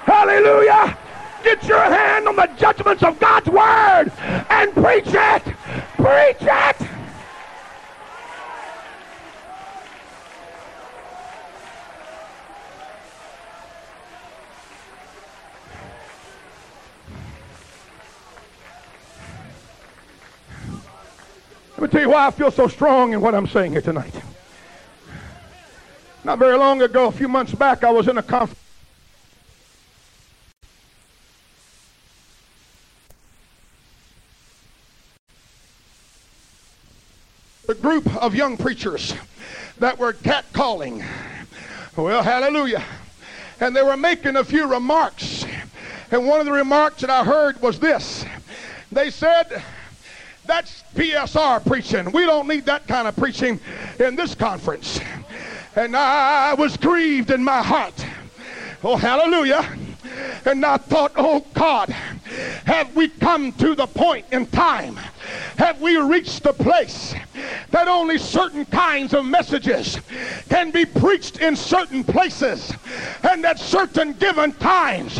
Hallelujah. 0.05 0.97
Get 1.43 1.61
your 1.65 1.83
hand 1.83 2.29
on 2.29 2.37
the 2.37 2.49
judgments 2.57 3.03
of 3.03 3.19
God's 3.19 3.49
word 3.49 4.09
and 4.49 4.71
preach 4.73 5.13
it. 5.13 5.43
Preach 5.97 6.37
it. 6.39 6.94
Me 21.85 21.91
tell 21.91 22.01
you 22.01 22.09
why 22.09 22.27
I 22.27 22.31
feel 22.31 22.49
so 22.49 22.67
strong 22.67 23.13
in 23.13 23.21
what 23.21 23.35
I'm 23.35 23.47
saying 23.47 23.73
here 23.73 23.81
tonight. 23.81 24.13
Not 26.23 26.39
very 26.39 26.57
long 26.57 26.81
ago, 26.81 27.05
a 27.05 27.11
few 27.11 27.27
months 27.27 27.53
back, 27.53 27.83
I 27.83 27.91
was 27.91 28.07
in 28.07 28.17
a 28.17 28.23
conference. 28.23 28.59
A 37.69 37.75
group 37.75 38.15
of 38.15 38.33
young 38.33 38.57
preachers 38.57 39.13
that 39.79 39.99
were 39.99 40.13
catcalling. 40.13 41.05
Well, 41.95 42.23
hallelujah. 42.23 42.83
And 43.59 43.75
they 43.75 43.83
were 43.83 43.97
making 43.97 44.35
a 44.37 44.43
few 44.43 44.67
remarks. 44.67 45.45
And 46.09 46.27
one 46.27 46.39
of 46.39 46.47
the 46.47 46.51
remarks 46.51 47.01
that 47.01 47.11
I 47.11 47.23
heard 47.23 47.61
was 47.61 47.79
this. 47.79 48.25
They 48.91 49.11
said, 49.11 49.63
that's 50.45 50.83
PSR 50.95 51.65
preaching. 51.65 52.11
We 52.11 52.25
don't 52.25 52.47
need 52.47 52.65
that 52.65 52.87
kind 52.87 53.07
of 53.07 53.15
preaching 53.15 53.59
in 53.99 54.15
this 54.15 54.35
conference. 54.35 54.99
And 55.75 55.95
I 55.95 56.53
was 56.53 56.77
grieved 56.77 57.31
in 57.31 57.43
my 57.43 57.61
heart. 57.61 58.05
Oh, 58.83 58.95
hallelujah. 58.95 59.67
And 60.45 60.65
I 60.65 60.77
thought, 60.77 61.11
oh 61.15 61.45
God, 61.53 61.93
have 62.65 62.95
we 62.95 63.07
come 63.07 63.51
to 63.53 63.75
the 63.75 63.87
point 63.87 64.25
in 64.31 64.45
time? 64.47 64.99
Have 65.57 65.81
we 65.81 65.97
reached 65.97 66.43
the 66.43 66.53
place 66.53 67.15
that 67.71 67.87
only 67.87 68.17
certain 68.17 68.65
kinds 68.65 69.13
of 69.13 69.25
messages 69.25 69.99
can 70.49 70.71
be 70.71 70.85
preached 70.85 71.39
in 71.39 71.55
certain 71.55 72.03
places 72.03 72.73
and 73.23 73.45
at 73.45 73.59
certain 73.59 74.13
given 74.13 74.51
times? 74.53 75.19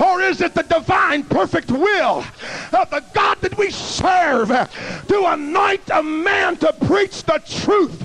Or 0.00 0.20
is 0.20 0.40
it 0.40 0.54
the 0.54 0.62
divine 0.62 1.24
perfect 1.24 1.70
will 1.70 2.24
of 2.72 2.90
the 2.90 3.04
God 3.14 3.40
that 3.40 3.56
we 3.56 3.70
serve 3.70 4.48
to 4.48 5.24
anoint 5.26 5.82
a 5.92 6.02
man 6.02 6.56
to 6.58 6.72
preach 6.86 7.22
the 7.24 7.42
truth 7.46 8.04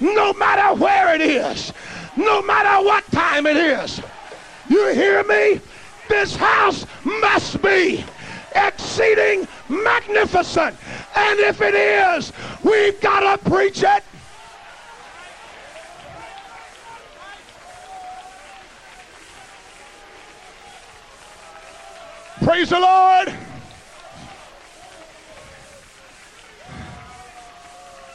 no 0.00 0.32
matter 0.34 0.78
where 0.78 1.14
it 1.14 1.20
is, 1.20 1.72
no 2.16 2.42
matter 2.42 2.84
what 2.84 3.04
time 3.10 3.46
it 3.46 3.56
is? 3.56 4.00
You 4.68 4.92
hear 4.92 5.22
me? 5.24 5.60
This 6.08 6.36
house 6.36 6.86
must 7.04 7.60
be 7.62 8.04
exceeding 8.54 9.46
magnificent. 9.68 10.76
And 11.14 11.40
if 11.40 11.60
it 11.60 11.74
is, 11.74 12.32
we've 12.62 13.00
got 13.00 13.36
to 13.36 13.50
preach 13.50 13.82
it. 13.82 14.04
Praise 22.42 22.70
the 22.70 22.78
Lord. 22.78 23.34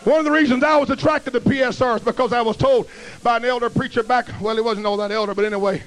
One 0.03 0.17
of 0.17 0.25
the 0.25 0.31
reasons 0.31 0.63
I 0.63 0.77
was 0.77 0.89
attracted 0.89 1.33
to 1.33 1.39
PSR 1.41 1.97
is 1.97 2.01
because 2.01 2.33
I 2.33 2.41
was 2.41 2.57
told 2.57 2.87
by 3.21 3.37
an 3.37 3.45
elder 3.45 3.69
preacher 3.69 4.01
back, 4.01 4.27
well, 4.41 4.55
he 4.55 4.61
wasn't 4.61 4.87
all 4.87 4.97
that 4.97 5.11
elder, 5.11 5.35
but 5.35 5.45
anyway, 5.45 5.83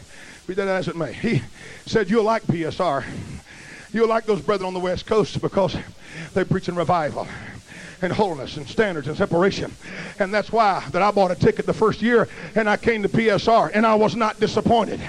be 0.46 0.54
that 0.54 0.68
as 0.68 0.88
it 0.88 0.96
may. 0.96 1.12
He 1.12 1.42
said, 1.86 2.10
You'll 2.10 2.24
like 2.24 2.42
PSR. 2.44 3.04
You'll 3.92 4.08
like 4.08 4.26
those 4.26 4.40
brethren 4.40 4.66
on 4.66 4.74
the 4.74 4.80
West 4.80 5.06
Coast 5.06 5.40
because 5.40 5.76
they 6.34 6.44
preach 6.44 6.68
in 6.68 6.74
revival 6.74 7.26
and 8.02 8.12
holiness 8.12 8.56
and 8.56 8.68
standards 8.68 9.08
and 9.08 9.16
separation. 9.16 9.72
And 10.18 10.34
that's 10.34 10.52
why 10.52 10.84
that 10.90 11.00
I 11.00 11.10
bought 11.10 11.30
a 11.30 11.34
ticket 11.36 11.64
the 11.64 11.72
first 11.72 12.02
year 12.02 12.28
and 12.54 12.68
I 12.68 12.76
came 12.76 13.02
to 13.02 13.08
PSR 13.08 13.70
and 13.72 13.86
I 13.86 13.94
was 13.94 14.16
not 14.16 14.40
disappointed. 14.40 15.00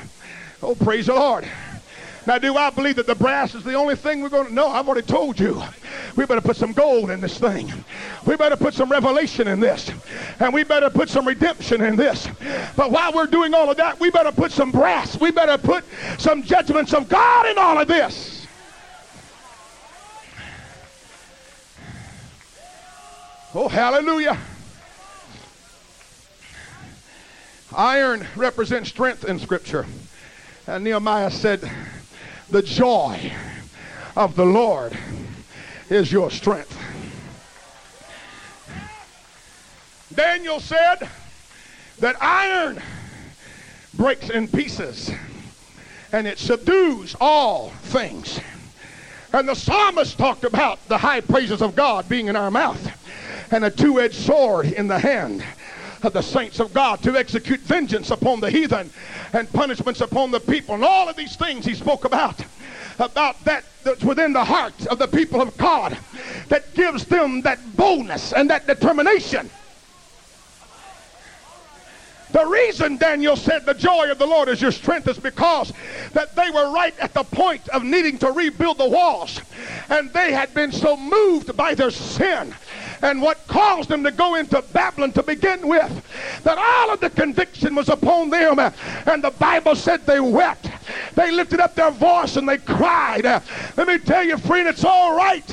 Oh, 0.62 0.76
praise 0.76 1.08
the 1.08 1.16
Lord. 1.16 1.48
Now, 2.26 2.38
do 2.38 2.56
I 2.56 2.70
believe 2.70 2.96
that 2.96 3.08
the 3.08 3.16
brass 3.16 3.54
is 3.54 3.64
the 3.64 3.74
only 3.74 3.96
thing 3.96 4.22
we're 4.22 4.30
going 4.30 4.48
to? 4.48 4.54
No, 4.54 4.68
I've 4.68 4.88
already 4.88 5.06
told 5.06 5.40
you. 5.40 5.62
We 6.16 6.26
better 6.26 6.42
put 6.42 6.56
some 6.56 6.72
gold 6.72 7.12
in 7.12 7.20
this 7.20 7.38
thing. 7.38 7.72
We 8.26 8.36
better 8.38 8.56
put 8.56 8.74
some 8.74 8.90
revelation 8.90 9.48
in 9.48 9.60
this. 9.60 9.92
And 10.40 10.54
we 10.54 10.64
better 10.64 10.90
put 10.90 11.10
some 11.10 11.28
redemption 11.28 11.82
in 11.82 11.96
this. 11.96 12.28
But 12.76 12.92
while 12.92 13.12
we're 13.12 13.28
doing 13.28 13.54
all 13.54 13.70
of 13.70 13.78
that, 13.78 14.00
we 14.00 14.10
better 14.10 14.32
put 14.32 14.52
some 14.52 14.72
brass. 14.72 15.20
We 15.20 15.32
better 15.32 15.58
put 15.58 15.84
some 16.18 16.44
judgments 16.44 16.94
of 16.94 17.10
God 17.10 17.48
in 17.48 17.58
all 17.58 17.80
of 17.80 17.88
this. 17.88 18.48
Oh, 23.54 23.68
hallelujah. 23.68 24.38
Iron 27.76 28.26
represents 28.36 28.90
strength 28.90 29.26
in 29.26 29.40
Scripture. 29.40 29.86
And 30.68 30.84
Nehemiah 30.84 31.32
said, 31.32 31.70
the 32.50 32.62
joy 32.62 33.34
of 34.16 34.36
the 34.36 34.46
Lord 34.46 34.98
is 35.90 36.12
your 36.12 36.32
strength. 36.32 36.78
Daniel 40.14 40.60
said 40.60 41.10
that 42.00 42.16
iron 42.22 42.82
breaks 43.94 44.30
in 44.30 44.48
pieces 44.48 45.12
and 46.12 46.28
it 46.28 46.40
subdues 46.40 47.16
all 47.20 47.70
things. 47.70 48.40
And 49.34 49.50
the 49.50 49.56
psalmist 49.56 50.18
talked 50.18 50.46
about 50.46 50.88
the 50.88 50.98
high 50.98 51.20
praises 51.20 51.62
of 51.62 51.76
God 51.76 52.08
being 52.08 52.28
in 52.28 52.36
our 52.36 52.50
mouth 52.50 52.92
and 53.52 53.66
a 53.66 53.70
two 53.70 54.00
edged 54.00 54.16
sword 54.16 54.68
in 54.68 54.88
the 54.88 55.00
hand 55.00 55.44
of 56.04 56.14
the 56.14 56.22
saints 56.22 56.60
of 56.60 56.74
God 56.74 57.02
to 57.04 57.18
execute 57.18 57.60
vengeance 57.60 58.12
upon 58.12 58.40
the 58.40 58.50
heathen 58.50 58.90
and 59.34 59.52
punishments 59.52 60.02
upon 60.02 60.32
the 60.32 60.40
people. 60.40 60.76
And 60.76 60.86
all 60.86 61.10
of 61.10 61.16
these 61.16 61.36
things 61.36 61.66
he 61.66 61.74
spoke 61.74 62.06
about, 62.06 62.40
about 63.00 63.44
that 63.46 63.66
that's 63.86 64.04
within 64.04 64.34
the 64.34 64.44
heart 64.44 64.86
of 64.88 65.00
the 65.00 65.08
people 65.08 65.42
of 65.42 65.56
God 65.56 65.98
that 66.50 66.74
gives 66.74 67.06
them 67.06 67.42
that 67.44 67.78
boldness 67.78 68.34
and 68.34 68.50
that 68.50 68.68
determination. 68.68 69.50
The 72.32 72.46
reason 72.46 72.98
Daniel 72.98 73.38
said 73.38 73.66
the 73.66 73.74
joy 73.74 74.12
of 74.12 74.18
the 74.18 74.26
Lord 74.26 74.50
is 74.50 74.62
your 74.62 74.72
strength 74.72 75.08
is 75.08 75.20
because 75.20 75.72
that 76.12 76.36
they 76.36 76.50
were 76.50 76.70
right 76.74 76.98
at 77.00 77.14
the 77.14 77.24
point 77.24 77.70
of 77.70 77.84
needing 77.84 78.18
to 78.18 78.32
rebuild 78.32 78.80
the 78.80 78.90
walls. 78.90 79.40
And 79.88 80.12
they 80.12 80.34
had 80.34 80.54
been 80.54 80.72
so 80.72 80.98
moved 80.98 81.56
by 81.56 81.76
their 81.76 81.92
sin 81.92 82.54
and 83.02 83.22
what 83.22 83.48
caused 83.48 83.88
them 83.88 84.04
to 84.04 84.12
go 84.12 84.36
into 84.36 84.62
Babylon 84.74 85.14
to 85.14 85.24
begin 85.24 85.68
with. 85.68 86.04
That 86.44 86.58
all 86.58 86.94
of 86.94 87.00
the 87.00 87.10
conviction 87.10 87.76
was 87.76 87.88
upon 87.88 88.32
them. 88.32 88.60
And 88.60 89.24
the 89.24 89.32
Bible 89.32 89.76
said 89.76 90.06
they 90.06 90.20
wept. 90.20 90.70
They 91.16 91.32
lifted 91.32 91.60
up 91.60 91.76
their 91.76 91.92
voice 91.92 92.36
and 92.36 92.48
they 92.48 92.58
cried. 92.58 93.24
Let 93.24 93.88
me 93.88 93.98
tell 94.00 94.24
you, 94.24 94.38
friend, 94.38 94.68
it's 94.68 94.84
all 94.84 95.16
right 95.16 95.46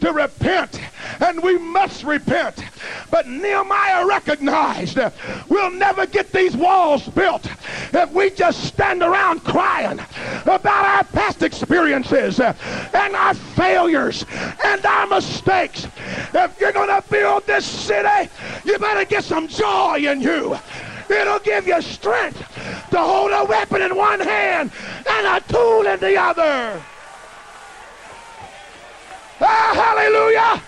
to 0.00 0.12
repent. 0.12 0.80
And 1.20 1.42
we 1.42 1.58
must 1.58 2.04
repent. 2.04 2.62
But 3.10 3.26
Nehemiah 3.26 4.06
recognized 4.06 4.98
we'll 5.48 5.70
never 5.70 6.06
get 6.06 6.32
these 6.32 6.56
walls 6.56 7.08
built 7.08 7.46
if 7.92 8.12
we 8.12 8.30
just 8.30 8.64
stand 8.64 9.02
around 9.02 9.44
crying 9.44 10.00
about 10.42 10.66
our 10.66 11.04
past 11.04 11.42
experiences 11.42 12.40
and 12.40 13.16
our 13.16 13.34
failures 13.34 14.24
and 14.64 14.84
our 14.84 15.06
mistakes. 15.06 15.86
If 16.34 16.60
you're 16.60 16.72
going 16.72 16.88
to 16.88 17.02
build 17.08 17.46
this 17.46 17.64
city, 17.64 18.30
you 18.64 18.78
better 18.78 19.04
get 19.04 19.24
some 19.24 19.48
joy 19.48 20.06
in 20.06 20.20
you. 20.20 20.58
It'll 21.08 21.38
give 21.38 21.66
you 21.66 21.80
strength 21.82 22.38
to 22.90 22.98
hold 22.98 23.32
a 23.32 23.44
weapon 23.44 23.82
in 23.82 23.96
one 23.96 24.20
hand 24.20 24.70
and 25.08 25.26
a 25.26 25.40
tool 25.48 25.86
in 25.86 26.00
the 26.00 26.16
other. 26.16 26.82
Ah, 29.40 29.72
hallelujah. 29.74 30.62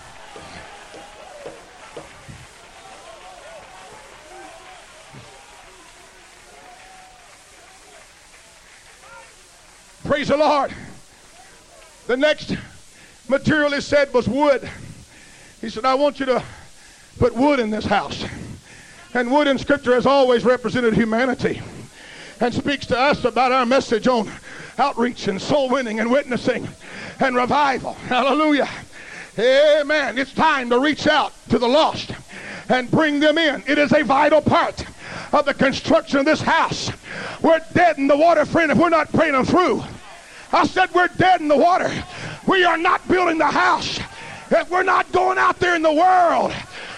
Praise 10.05 10.29
the 10.29 10.37
Lord. 10.37 10.73
The 12.07 12.17
next 12.17 12.57
material 13.29 13.73
he 13.73 13.81
said 13.81 14.13
was 14.15 14.27
wood. 14.27 14.69
He 15.61 15.69
said, 15.69 15.85
I 15.85 15.95
want 15.95 16.19
you 16.19 16.27
to 16.27 16.43
put 17.19 17.35
wood 17.35 17.61
in 17.61 17.71
this 17.71 17.85
house. 17.85 18.25
And 19.15 19.31
wood 19.31 19.49
in 19.49 19.59
Scripture 19.59 19.95
has 19.95 20.07
always 20.07 20.45
represented 20.45 20.95
humanity 20.95 21.63
and 22.41 22.53
speaks 22.53 22.87
to 22.87 22.99
us 22.99 23.25
about 23.25 23.53
our 23.53 23.65
message 23.65 24.07
on 24.07 24.31
outreach 24.77 25.29
and 25.29 25.41
soul 25.41 25.69
winning 25.71 25.99
and 25.99 26.11
witnessing 26.11 26.69
and 27.19 27.35
revival. 27.35 27.95
Hallelujah. 27.95 28.69
Amen. 29.39 30.19
It's 30.19 30.33
time 30.33 30.71
to 30.71 30.79
reach 30.79 31.07
out 31.07 31.33
to 31.49 31.59
the 31.59 31.67
lost 31.67 32.13
and 32.69 32.91
bring 32.91 33.19
them 33.19 33.39
in. 33.39 33.63
It 33.67 33.79
is 33.79 33.93
a 33.93 34.05
vital 34.05 34.43
part 34.43 34.85
of 35.33 35.47
the 35.47 35.55
construction 35.55 36.19
of 36.19 36.27
this 36.27 36.43
house. 36.43 36.91
We're 37.43 37.61
dead 37.73 37.99
in 37.99 38.09
the 38.09 38.17
water, 38.17 38.45
friend, 38.45 38.71
if 38.71 38.79
we're 38.79 38.89
not 38.89 39.11
praying 39.11 39.33
them 39.33 39.45
through. 39.45 39.83
I 40.53 40.67
said 40.67 40.93
we're 40.95 41.09
dead 41.09 41.41
in 41.41 41.49
the 41.49 41.57
water. 41.57 41.91
We 42.47 42.65
are 42.65 42.79
not 42.79 43.07
building 43.09 43.39
the 43.39 43.47
house 43.47 43.99
if 44.51 44.71
we're 44.71 44.83
not 44.83 45.11
going 45.13 45.39
out 45.39 45.59
there 45.59 45.77
in 45.77 45.83
the 45.83 45.93
world 45.93 46.53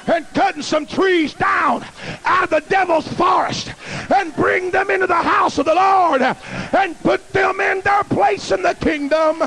and 0.06 0.26
cutting 0.34 0.62
some 0.62 0.86
trees 0.86 1.34
down 1.34 1.84
out 2.24 2.44
of 2.44 2.50
the 2.50 2.60
devil's 2.68 3.06
forest 3.14 3.72
and 4.14 4.34
bring 4.36 4.70
them 4.70 4.90
into 4.90 5.06
the 5.06 5.14
house 5.14 5.58
of 5.58 5.66
the 5.66 5.74
Lord 5.74 6.22
and 6.22 6.98
put 7.00 7.32
them 7.32 7.60
in 7.60 7.80
their 7.82 8.04
place 8.04 8.50
in 8.50 8.62
the 8.62 8.74
kingdom. 8.74 9.42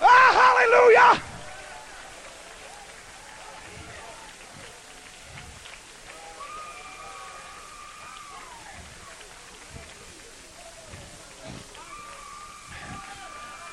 Ah, 0.00 0.54
hallelujah! 0.56 1.22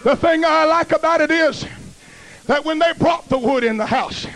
The 0.03 0.15
thing 0.15 0.45
I 0.45 0.65
like 0.65 0.91
about 0.91 1.21
it 1.21 1.31
is 1.31 1.65
that 2.47 2.63
when 2.63 2.79
they 2.79 2.93
brought 2.93 3.27
the 3.29 3.37
wood 3.37 3.63
in 3.63 3.77
the 3.77 3.85
house, 3.85 4.27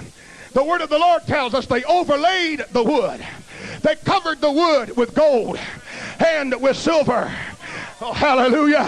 the 0.54 0.64
word 0.64 0.82
of 0.82 0.90
the 0.90 0.98
Lord 0.98 1.26
tells 1.28 1.54
us 1.54 1.66
they 1.66 1.84
overlaid 1.84 2.66
the 2.72 2.84
wood. 2.84 3.26
They 3.82 3.96
covered 3.98 4.42
the 4.42 4.52
wood 4.52 4.96
with 4.98 5.14
gold 5.14 5.60
and 6.26 6.60
with 6.62 6.76
silver. 6.78 7.32
Oh, 8.02 8.14
hallelujah. 8.14 8.88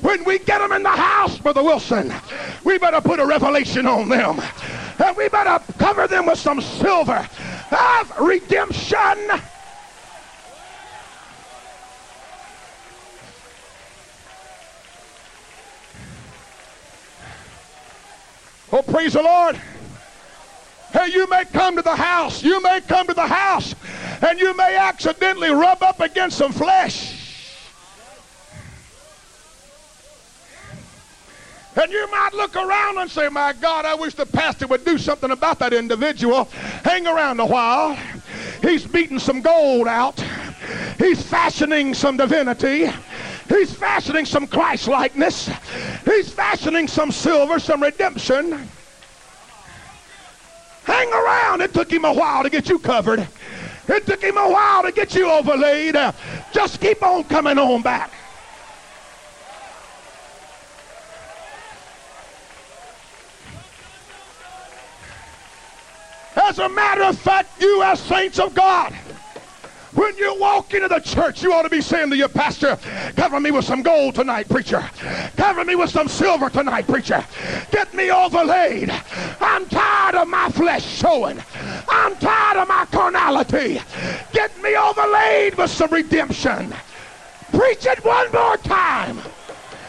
When 0.00 0.24
we 0.24 0.38
get 0.40 0.58
them 0.58 0.72
in 0.72 0.82
the 0.82 0.88
house, 0.88 1.38
Brother 1.38 1.62
Wilson, 1.62 2.12
we 2.64 2.76
better 2.78 3.00
put 3.00 3.20
a 3.20 3.26
revelation 3.26 3.86
on 3.86 4.08
them. 4.08 4.40
And 4.98 5.16
we 5.16 5.28
better 5.28 5.62
cover 5.74 6.06
them 6.08 6.26
with 6.26 6.38
some 6.38 6.60
silver 6.60 7.28
of 7.70 8.20
redemption. 8.20 9.30
Oh, 18.72 18.82
praise 18.82 19.14
the 19.14 19.22
Lord. 19.22 19.56
Hey, 20.92 21.08
you 21.08 21.26
may 21.28 21.44
come 21.44 21.76
to 21.76 21.82
the 21.82 21.96
house. 21.96 22.42
You 22.42 22.62
may 22.62 22.80
come 22.80 23.06
to 23.06 23.14
the 23.14 23.26
house 23.26 23.74
and 24.22 24.38
you 24.38 24.54
may 24.56 24.76
accidentally 24.76 25.50
rub 25.50 25.82
up 25.82 26.00
against 26.00 26.38
some 26.38 26.52
flesh. 26.52 27.14
And 31.80 31.92
you 31.92 32.10
might 32.10 32.34
look 32.34 32.56
around 32.56 32.98
and 32.98 33.10
say, 33.10 33.28
My 33.28 33.52
God, 33.52 33.84
I 33.84 33.94
wish 33.94 34.14
the 34.14 34.26
pastor 34.26 34.66
would 34.66 34.84
do 34.84 34.98
something 34.98 35.30
about 35.30 35.60
that 35.60 35.72
individual. 35.72 36.44
Hang 36.82 37.06
around 37.06 37.38
a 37.38 37.46
while. 37.46 37.96
He's 38.62 38.84
beating 38.84 39.20
some 39.20 39.40
gold 39.40 39.86
out, 39.86 40.22
he's 40.98 41.22
fashioning 41.22 41.94
some 41.94 42.16
divinity. 42.16 42.90
He's 43.48 43.72
fashioning 43.72 44.26
some 44.26 44.46
Christ 44.46 44.88
likeness. 44.88 45.50
He's 46.04 46.30
fashioning 46.30 46.86
some 46.86 47.10
silver, 47.10 47.58
some 47.58 47.82
redemption. 47.82 48.68
Hang 50.84 51.12
around. 51.12 51.60
It 51.62 51.72
took 51.74 51.90
him 51.90 52.04
a 52.04 52.12
while 52.12 52.42
to 52.42 52.50
get 52.50 52.68
you 52.68 52.78
covered. 52.78 53.26
It 53.88 54.06
took 54.06 54.22
him 54.22 54.36
a 54.36 54.50
while 54.50 54.82
to 54.82 54.92
get 54.92 55.14
you 55.14 55.30
overlaid. 55.30 55.96
Just 56.52 56.80
keep 56.80 57.02
on 57.02 57.24
coming 57.24 57.58
on 57.58 57.82
back. 57.82 58.12
As 66.36 66.58
a 66.58 66.68
matter 66.68 67.02
of 67.02 67.18
fact, 67.18 67.60
you 67.60 67.82
as 67.82 68.00
saints 68.00 68.38
of 68.38 68.54
God, 68.54 68.94
when 69.94 70.16
you 70.18 70.38
walk 70.38 70.74
into 70.74 70.88
the 70.88 71.00
church, 71.00 71.42
you 71.42 71.52
ought 71.52 71.62
to 71.62 71.70
be 71.70 71.80
saying 71.80 72.10
to 72.10 72.16
your 72.16 72.28
pastor, 72.28 72.78
cover 73.16 73.40
me 73.40 73.50
with 73.50 73.64
some 73.64 73.82
gold 73.82 74.14
tonight, 74.14 74.48
preacher. 74.48 74.88
Cover 75.36 75.64
me 75.64 75.74
with 75.74 75.90
some 75.90 76.08
silver 76.08 76.50
tonight, 76.50 76.86
preacher. 76.86 77.24
Get 77.70 77.92
me 77.94 78.10
overlaid. 78.10 78.90
I'm 79.40 79.66
tired 79.66 80.14
of 80.14 80.28
my 80.28 80.50
flesh 80.50 80.84
showing. 80.84 81.42
I'm 81.88 82.16
tired 82.16 82.58
of 82.58 82.68
my 82.68 82.86
carnality. 82.86 83.80
Get 84.32 84.62
me 84.62 84.76
overlaid 84.76 85.54
with 85.56 85.70
some 85.70 85.90
redemption. 85.90 86.74
Preach 87.52 87.86
it 87.86 88.04
one 88.04 88.30
more 88.32 88.56
time. 88.58 89.18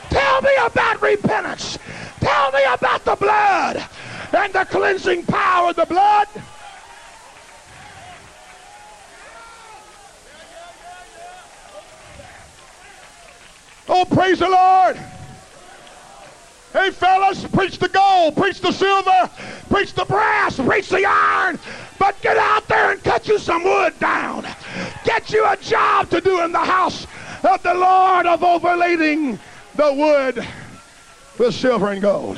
Tell 0.09 0.41
me 0.41 0.55
about 0.63 1.01
repentance. 1.01 1.77
Tell 2.19 2.51
me 2.51 2.63
about 2.73 3.05
the 3.05 3.15
blood 3.15 3.83
and 4.33 4.53
the 4.53 4.65
cleansing 4.65 5.23
power 5.23 5.69
of 5.69 5.75
the 5.75 5.85
blood. 5.85 6.27
Oh, 13.89 14.05
praise 14.05 14.37
the 14.37 14.47
Lord. 14.47 14.97
Hey, 16.71 16.91
fellas, 16.91 17.43
preach 17.47 17.79
the 17.79 17.89
gold, 17.89 18.37
preach 18.37 18.61
the 18.61 18.71
silver, 18.71 19.29
preach 19.71 19.93
the 19.93 20.05
brass, 20.05 20.57
preach 20.57 20.89
the 20.89 21.03
iron, 21.03 21.57
but 21.97 22.21
get 22.21 22.37
out 22.37 22.67
there 22.67 22.91
and 22.91 23.03
cut 23.03 23.27
you 23.27 23.39
some 23.39 23.63
wood 23.63 23.99
down. 23.99 24.45
Get 25.03 25.31
you 25.31 25.43
a 25.43 25.57
job 25.57 26.11
to 26.11 26.21
do 26.21 26.41
in 26.41 26.51
the 26.51 26.59
house 26.59 27.07
of 27.43 27.63
the 27.63 27.73
Lord 27.73 28.27
of 28.27 28.43
overlading 28.43 29.39
the 29.75 29.93
wood 29.93 30.47
with 31.39 31.55
silver 31.55 31.89
and 31.89 32.01
gold. 32.01 32.37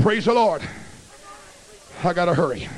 Praise 0.00 0.24
the 0.24 0.32
Lord. 0.32 0.62
I 2.02 2.14
got 2.14 2.24
to 2.24 2.34
hurry. 2.34 2.68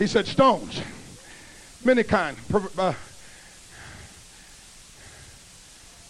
He 0.00 0.06
said 0.06 0.26
stones, 0.26 0.80
many 1.84 2.02
kind, 2.04 2.34
uh, 2.78 2.94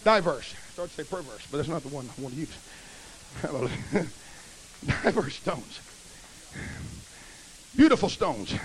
diverse. 0.05 0.55
I 0.55 0.71
started 0.71 0.95
to 0.95 1.03
say 1.03 1.03
perverse, 1.03 1.45
but 1.51 1.57
that's 1.57 1.67
not 1.67 1.81
the 1.81 1.89
one 1.89 2.07
I 2.17 2.21
want 2.21 2.33
to 2.33 2.39
use. 2.39 2.57
Diverse 5.03 5.35
stones. 5.35 5.81
Beautiful 7.75 8.07
stones. 8.07 8.55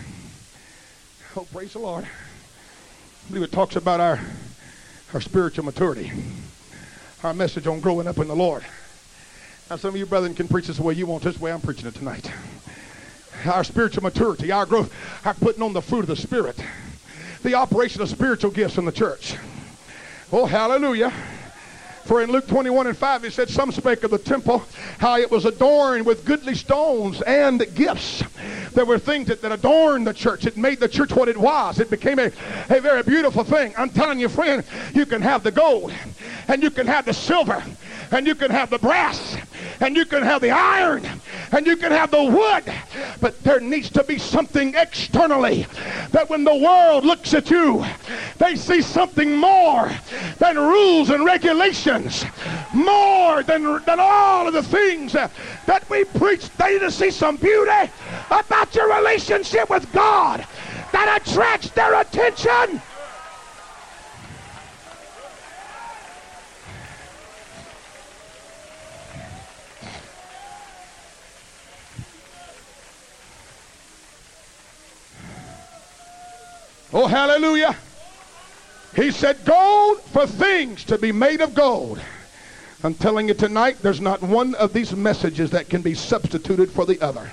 Oh, 1.37 1.45
praise 1.53 1.72
the 1.72 1.81
Lord. 1.81 2.05
I 2.05 3.29
believe 3.29 3.43
it 3.43 3.51
talks 3.51 3.74
about 3.74 3.99
our, 3.99 4.20
our 5.12 5.20
spiritual 5.20 5.64
maturity, 5.64 6.12
our 7.24 7.35
message 7.35 7.66
on 7.66 7.81
growing 7.81 8.07
up 8.07 8.18
in 8.18 8.29
the 8.29 8.37
Lord. 8.37 8.64
Now, 9.68 9.74
some 9.74 9.89
of 9.91 9.97
you 9.97 10.07
brethren 10.07 10.37
can 10.37 10.47
preach 10.47 10.68
this 10.68 10.77
the 10.77 10.85
way 10.85 10.95
you 10.95 11.07
want, 11.07 11.24
this 11.24 11.41
way 11.41 11.51
I'm 11.51 11.61
preaching 11.61 11.89
it 11.89 11.97
tonight 11.97 12.31
our 13.45 13.64
spiritual 13.64 14.03
maturity, 14.03 14.51
our 14.51 14.66
growth, 14.66 14.93
our 15.24 15.34
putting 15.34 15.62
on 15.62 15.72
the 15.72 15.82
fruit 15.82 16.01
of 16.01 16.07
the 16.07 16.16
Spirit, 16.16 16.57
the 17.43 17.55
operation 17.55 18.03
of 18.03 18.09
spiritual 18.09 18.51
gifts 18.51 18.78
in 18.78 18.84
the 18.84 18.93
church. 18.93 19.34
Oh, 20.32 20.47
hallelujah. 20.47 21.12
For 22.07 22.22
in 22.22 22.30
Luke 22.30 22.47
21 22.47 22.87
and 22.87 22.97
5, 22.97 23.24
he 23.24 23.30
said, 23.30 23.51
Some 23.51 23.72
spake 23.72 24.05
of 24.05 24.12
the 24.12 24.18
temple, 24.18 24.62
how 24.99 25.18
it 25.18 25.28
was 25.28 25.45
adorned 25.45 26.07
with 26.07 26.24
goodly 26.24 26.55
stones 26.55 27.20
and 27.22 27.66
gifts. 27.74 28.22
There 28.74 28.84
were 28.84 28.99
things 28.99 29.26
that, 29.26 29.43
that 29.43 29.51
adorned 29.51 30.07
the 30.07 30.14
church. 30.14 30.47
It 30.47 30.57
made 30.57 30.78
the 30.78 30.89
church 30.89 31.12
what 31.12 31.28
it 31.28 31.37
was. 31.37 31.80
It 31.80 31.91
became 31.91 32.20
a, 32.20 32.30
a 32.70 32.80
very 32.80 33.03
beautiful 33.03 33.43
thing. 33.43 33.74
I'm 33.76 33.91
telling 33.91 34.20
you, 34.20 34.28
friend, 34.28 34.62
you 34.95 35.05
can 35.05 35.20
have 35.20 35.43
the 35.43 35.51
gold, 35.51 35.93
and 36.47 36.62
you 36.62 36.70
can 36.70 36.87
have 36.87 37.07
the 37.07 37.12
silver, 37.12 37.64
and 38.12 38.24
you 38.24 38.37
can 38.37 38.53
have 38.53 38.70
the 38.70 38.78
brass, 38.78 39.37
and 39.80 39.97
you 39.97 40.05
can 40.05 40.22
have 40.22 40.41
the 40.41 40.51
iron, 40.51 41.05
and 41.53 41.66
you 41.66 41.76
can 41.76 41.92
have 41.92 42.11
the 42.11 42.22
wood, 42.22 42.74
but 43.20 43.42
there 43.42 43.61
needs 43.61 43.90
to 43.90 44.05
be 44.05 44.18
something 44.18 44.74
externally 44.74 45.66
that 46.11 46.28
when 46.28 46.44
the 46.44 46.55
world 46.55 47.05
looks 47.05 47.34
at 47.34 47.51
you, 47.51 47.84
they 48.38 48.57
see 48.57 48.80
something 48.80 49.36
more 49.36 49.90
than 50.38 50.59
rules 50.59 51.11
and 51.11 51.24
regulations, 51.24 52.24
more 52.74 53.42
than, 53.42 53.62
than 53.84 53.99
all 53.99 54.47
of 54.47 54.55
the 54.55 54.62
things 54.62 55.12
that, 55.12 55.30
we 55.88 56.05
preach. 56.05 56.51
They 56.57 56.72
need 56.72 56.80
to 56.80 56.90
see 56.90 57.11
some 57.11 57.36
beauty 57.36 57.90
about 58.30 58.74
your 58.74 58.92
relationship 58.97 59.70
with 59.70 59.90
God 59.92 60.44
that 60.92 61.20
attracts 61.20 61.70
their 61.70 62.01
attention. 62.01 62.80
Oh, 76.93 77.07
hallelujah. 77.07 77.76
He 78.95 79.11
said, 79.11 79.45
Gold 79.45 80.01
for 80.03 80.26
things 80.26 80.84
to 80.84 80.99
be 80.99 81.12
made 81.12 81.41
of 81.41 81.55
gold. 81.55 82.01
I'm 82.84 82.95
telling 82.95 83.28
you 83.28 83.34
tonight, 83.34 83.78
there's 83.82 84.01
not 84.01 84.22
one 84.22 84.55
of 84.55 84.72
these 84.72 84.95
messages 84.95 85.51
that 85.51 85.68
can 85.68 85.82
be 85.82 85.95
substituted 85.95 86.70
for 86.70 86.87
the 86.87 87.01
other. 87.01 87.30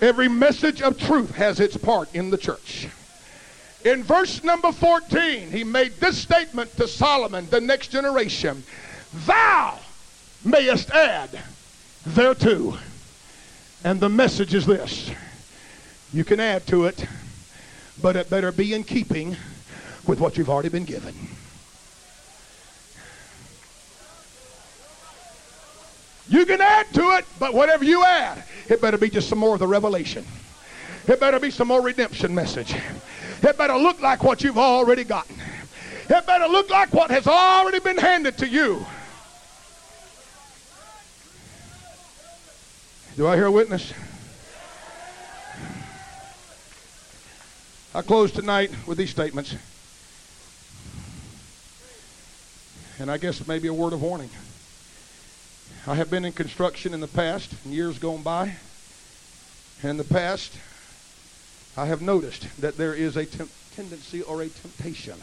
Every 0.00 0.28
message 0.28 0.82
of 0.82 0.98
truth 0.98 1.34
has 1.36 1.60
its 1.60 1.76
part 1.76 2.14
in 2.14 2.30
the 2.30 2.38
church. 2.38 2.88
In 3.84 4.02
verse 4.02 4.42
number 4.44 4.72
14, 4.72 5.50
he 5.50 5.64
made 5.64 5.92
this 5.94 6.18
statement 6.18 6.76
to 6.76 6.88
Solomon, 6.88 7.48
the 7.50 7.60
next 7.60 7.88
generation 7.88 8.64
Thou 9.26 9.78
mayest 10.44 10.90
add 10.90 11.30
thereto. 12.06 12.78
And 13.84 14.00
the 14.00 14.08
message 14.08 14.54
is 14.54 14.66
this 14.66 15.10
you 16.12 16.24
can 16.24 16.40
add 16.40 16.66
to 16.68 16.86
it, 16.86 17.04
but 18.00 18.16
it 18.16 18.30
better 18.30 18.52
be 18.52 18.74
in 18.74 18.84
keeping 18.84 19.36
with 20.06 20.20
what 20.20 20.36
you've 20.38 20.48
already 20.48 20.70
been 20.70 20.84
given. 20.84 21.14
You 26.28 26.44
can 26.44 26.60
add 26.60 26.86
to 26.94 27.16
it, 27.16 27.24
but 27.38 27.54
whatever 27.54 27.84
you 27.84 28.04
add, 28.04 28.44
it 28.68 28.80
better 28.80 28.98
be 28.98 29.08
just 29.08 29.28
some 29.28 29.38
more 29.38 29.54
of 29.54 29.60
the 29.60 29.66
revelation. 29.66 30.24
It 31.06 31.20
better 31.20 31.40
be 31.40 31.50
some 31.50 31.68
more 31.68 31.80
redemption 31.80 32.34
message. 32.34 32.74
It 33.42 33.56
better 33.56 33.76
look 33.76 34.00
like 34.02 34.22
what 34.22 34.42
you've 34.42 34.58
already 34.58 35.04
gotten. 35.04 35.36
It 36.10 36.26
better 36.26 36.46
look 36.46 36.70
like 36.70 36.92
what 36.92 37.10
has 37.10 37.26
already 37.26 37.80
been 37.80 37.96
handed 37.96 38.38
to 38.38 38.48
you. 38.48 38.84
Do 43.16 43.26
I 43.26 43.36
hear 43.36 43.46
a 43.46 43.50
witness? 43.50 43.92
I 47.98 48.02
close 48.02 48.30
tonight 48.30 48.70
with 48.86 48.96
these 48.96 49.10
statements. 49.10 49.56
And 53.00 53.10
I 53.10 53.18
guess 53.18 53.44
maybe 53.48 53.66
a 53.66 53.74
word 53.74 53.92
of 53.92 54.00
warning. 54.00 54.30
I 55.84 55.96
have 55.96 56.08
been 56.08 56.24
in 56.24 56.30
construction 56.30 56.94
in 56.94 57.00
the 57.00 57.08
past, 57.08 57.52
in 57.64 57.72
years 57.72 57.98
gone 57.98 58.22
by. 58.22 58.54
And 59.82 59.90
in 59.90 59.96
the 59.96 60.04
past, 60.04 60.56
I 61.76 61.86
have 61.86 62.00
noticed 62.00 62.46
that 62.60 62.76
there 62.76 62.94
is 62.94 63.16
a 63.16 63.26
temp- 63.26 63.50
tendency 63.74 64.22
or 64.22 64.42
a 64.42 64.48
temptation 64.48 65.18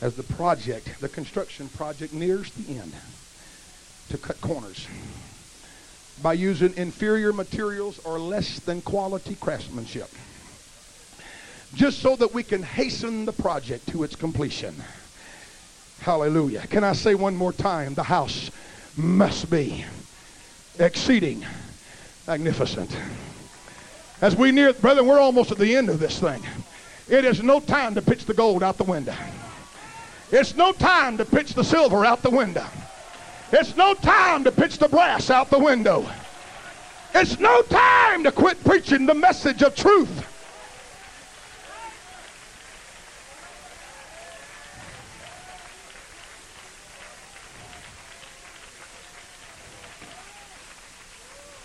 as 0.00 0.16
the 0.16 0.22
project, 0.22 0.98
the 1.02 1.08
construction 1.10 1.68
project, 1.68 2.14
nears 2.14 2.50
the 2.52 2.78
end 2.78 2.94
to 4.08 4.16
cut 4.16 4.40
corners 4.40 4.88
by 6.22 6.32
using 6.32 6.74
inferior 6.78 7.34
materials 7.34 7.98
or 8.06 8.18
less 8.18 8.58
than 8.60 8.80
quality 8.80 9.34
craftsmanship 9.34 10.10
just 11.74 12.00
so 12.00 12.16
that 12.16 12.32
we 12.32 12.42
can 12.42 12.62
hasten 12.62 13.24
the 13.24 13.32
project 13.32 13.88
to 13.88 14.02
its 14.02 14.16
completion. 14.16 14.74
Hallelujah. 16.00 16.66
Can 16.68 16.84
I 16.84 16.92
say 16.92 17.14
one 17.14 17.36
more 17.36 17.52
time? 17.52 17.94
The 17.94 18.02
house 18.02 18.50
must 18.96 19.50
be 19.50 19.84
exceeding 20.78 21.44
magnificent. 22.26 22.96
As 24.20 24.34
we 24.34 24.50
near, 24.50 24.72
brother, 24.72 25.04
we're 25.04 25.20
almost 25.20 25.52
at 25.52 25.58
the 25.58 25.76
end 25.76 25.88
of 25.88 26.00
this 26.00 26.18
thing. 26.18 26.42
It 27.08 27.24
is 27.24 27.42
no 27.42 27.60
time 27.60 27.94
to 27.94 28.02
pitch 28.02 28.24
the 28.24 28.34
gold 28.34 28.62
out 28.62 28.76
the 28.76 28.84
window. 28.84 29.14
It's 30.30 30.54
no 30.54 30.72
time 30.72 31.16
to 31.18 31.24
pitch 31.24 31.54
the 31.54 31.64
silver 31.64 32.04
out 32.04 32.22
the 32.22 32.30
window. 32.30 32.66
It's 33.50 33.76
no 33.76 33.94
time 33.94 34.44
to 34.44 34.52
pitch 34.52 34.78
the 34.78 34.88
brass 34.88 35.30
out 35.30 35.48
the 35.50 35.58
window. 35.58 36.06
It's 37.14 37.38
no 37.38 37.62
time 37.62 38.24
to 38.24 38.32
quit 38.32 38.62
preaching 38.62 39.06
the 39.06 39.14
message 39.14 39.62
of 39.62 39.74
truth. 39.74 40.26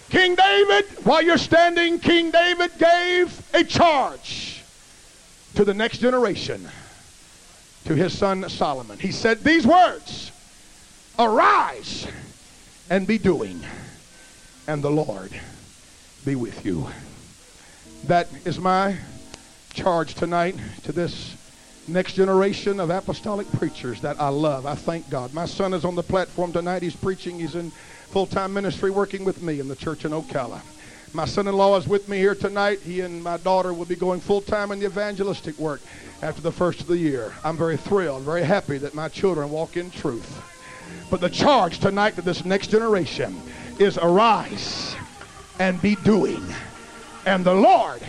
King 0.09 0.35
David, 0.81 1.05
while 1.05 1.21
you're 1.21 1.37
standing, 1.37 1.99
King 1.99 2.31
David 2.31 2.71
gave 2.77 3.41
a 3.53 3.63
charge 3.63 4.63
to 5.55 5.63
the 5.63 5.73
next 5.73 5.99
generation, 5.99 6.67
to 7.85 7.95
his 7.95 8.17
son 8.17 8.47
Solomon. 8.49 8.97
He 8.97 9.11
said 9.11 9.43
these 9.43 9.67
words 9.67 10.31
Arise 11.19 12.07
and 12.89 13.05
be 13.05 13.17
doing, 13.17 13.63
and 14.67 14.83
the 14.83 14.89
Lord 14.89 15.31
be 16.25 16.35
with 16.35 16.65
you. 16.65 16.87
That 18.05 18.27
is 18.45 18.57
my 18.59 18.97
charge 19.73 20.15
tonight 20.15 20.55
to 20.83 20.91
this 20.91 21.35
next 21.87 22.13
generation 22.13 22.79
of 22.79 22.89
apostolic 22.89 23.51
preachers 23.53 24.01
that 24.01 24.19
I 24.19 24.29
love. 24.29 24.65
I 24.65 24.75
thank 24.75 25.09
God. 25.09 25.33
My 25.33 25.45
son 25.45 25.73
is 25.73 25.85
on 25.85 25.95
the 25.95 26.03
platform 26.03 26.51
tonight. 26.51 26.81
He's 26.81 26.95
preaching. 26.95 27.39
He's 27.39 27.55
in 27.55 27.71
full-time 28.13 28.53
ministry 28.53 28.91
working 28.91 29.25
with 29.25 29.41
me 29.41 29.59
in 29.59 29.67
the 29.67 29.75
church 29.75 30.05
in 30.05 30.11
Ocala. 30.11 30.61
My 31.13 31.25
son-in-law 31.25 31.77
is 31.77 31.87
with 31.87 32.07
me 32.07 32.19
here 32.19 32.35
tonight. 32.35 32.79
He 32.81 33.01
and 33.01 33.23
my 33.23 33.37
daughter 33.37 33.73
will 33.73 33.87
be 33.87 33.95
going 33.95 34.19
full-time 34.19 34.71
in 34.71 34.77
the 34.77 34.85
evangelistic 34.85 35.57
work 35.57 35.81
after 36.21 36.39
the 36.39 36.51
first 36.51 36.81
of 36.81 36.85
the 36.85 36.95
year. 36.95 37.33
I'm 37.43 37.57
very 37.57 37.75
thrilled, 37.75 38.21
very 38.21 38.43
happy 38.43 38.77
that 38.77 38.93
my 38.93 39.09
children 39.09 39.49
walk 39.49 39.77
in 39.77 39.89
truth. 39.89 40.43
But 41.09 41.21
the 41.21 41.29
charge 41.29 41.79
tonight 41.79 42.15
to 42.17 42.21
this 42.21 42.45
next 42.45 42.67
generation 42.67 43.41
is 43.79 43.97
arise 43.97 44.95
and 45.57 45.81
be 45.81 45.95
doing, 45.95 46.45
and 47.25 47.43
the 47.43 47.55
Lord 47.55 48.03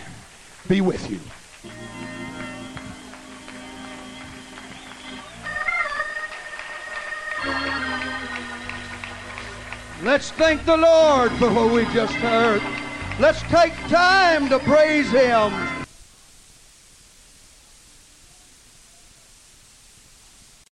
be 0.67 0.81
with 0.81 1.09
you. 1.09 1.19
Let's 10.05 10.29
thank 10.29 10.63
the 10.65 10.77
Lord 10.77 11.31
for 11.31 11.51
what 11.51 11.73
we 11.73 11.83
just 11.85 12.13
heard. 12.13 12.61
Let's 13.19 13.41
take 13.49 13.73
time 13.87 14.47
to 14.49 14.59
praise 14.59 15.09
Him. 15.09 15.74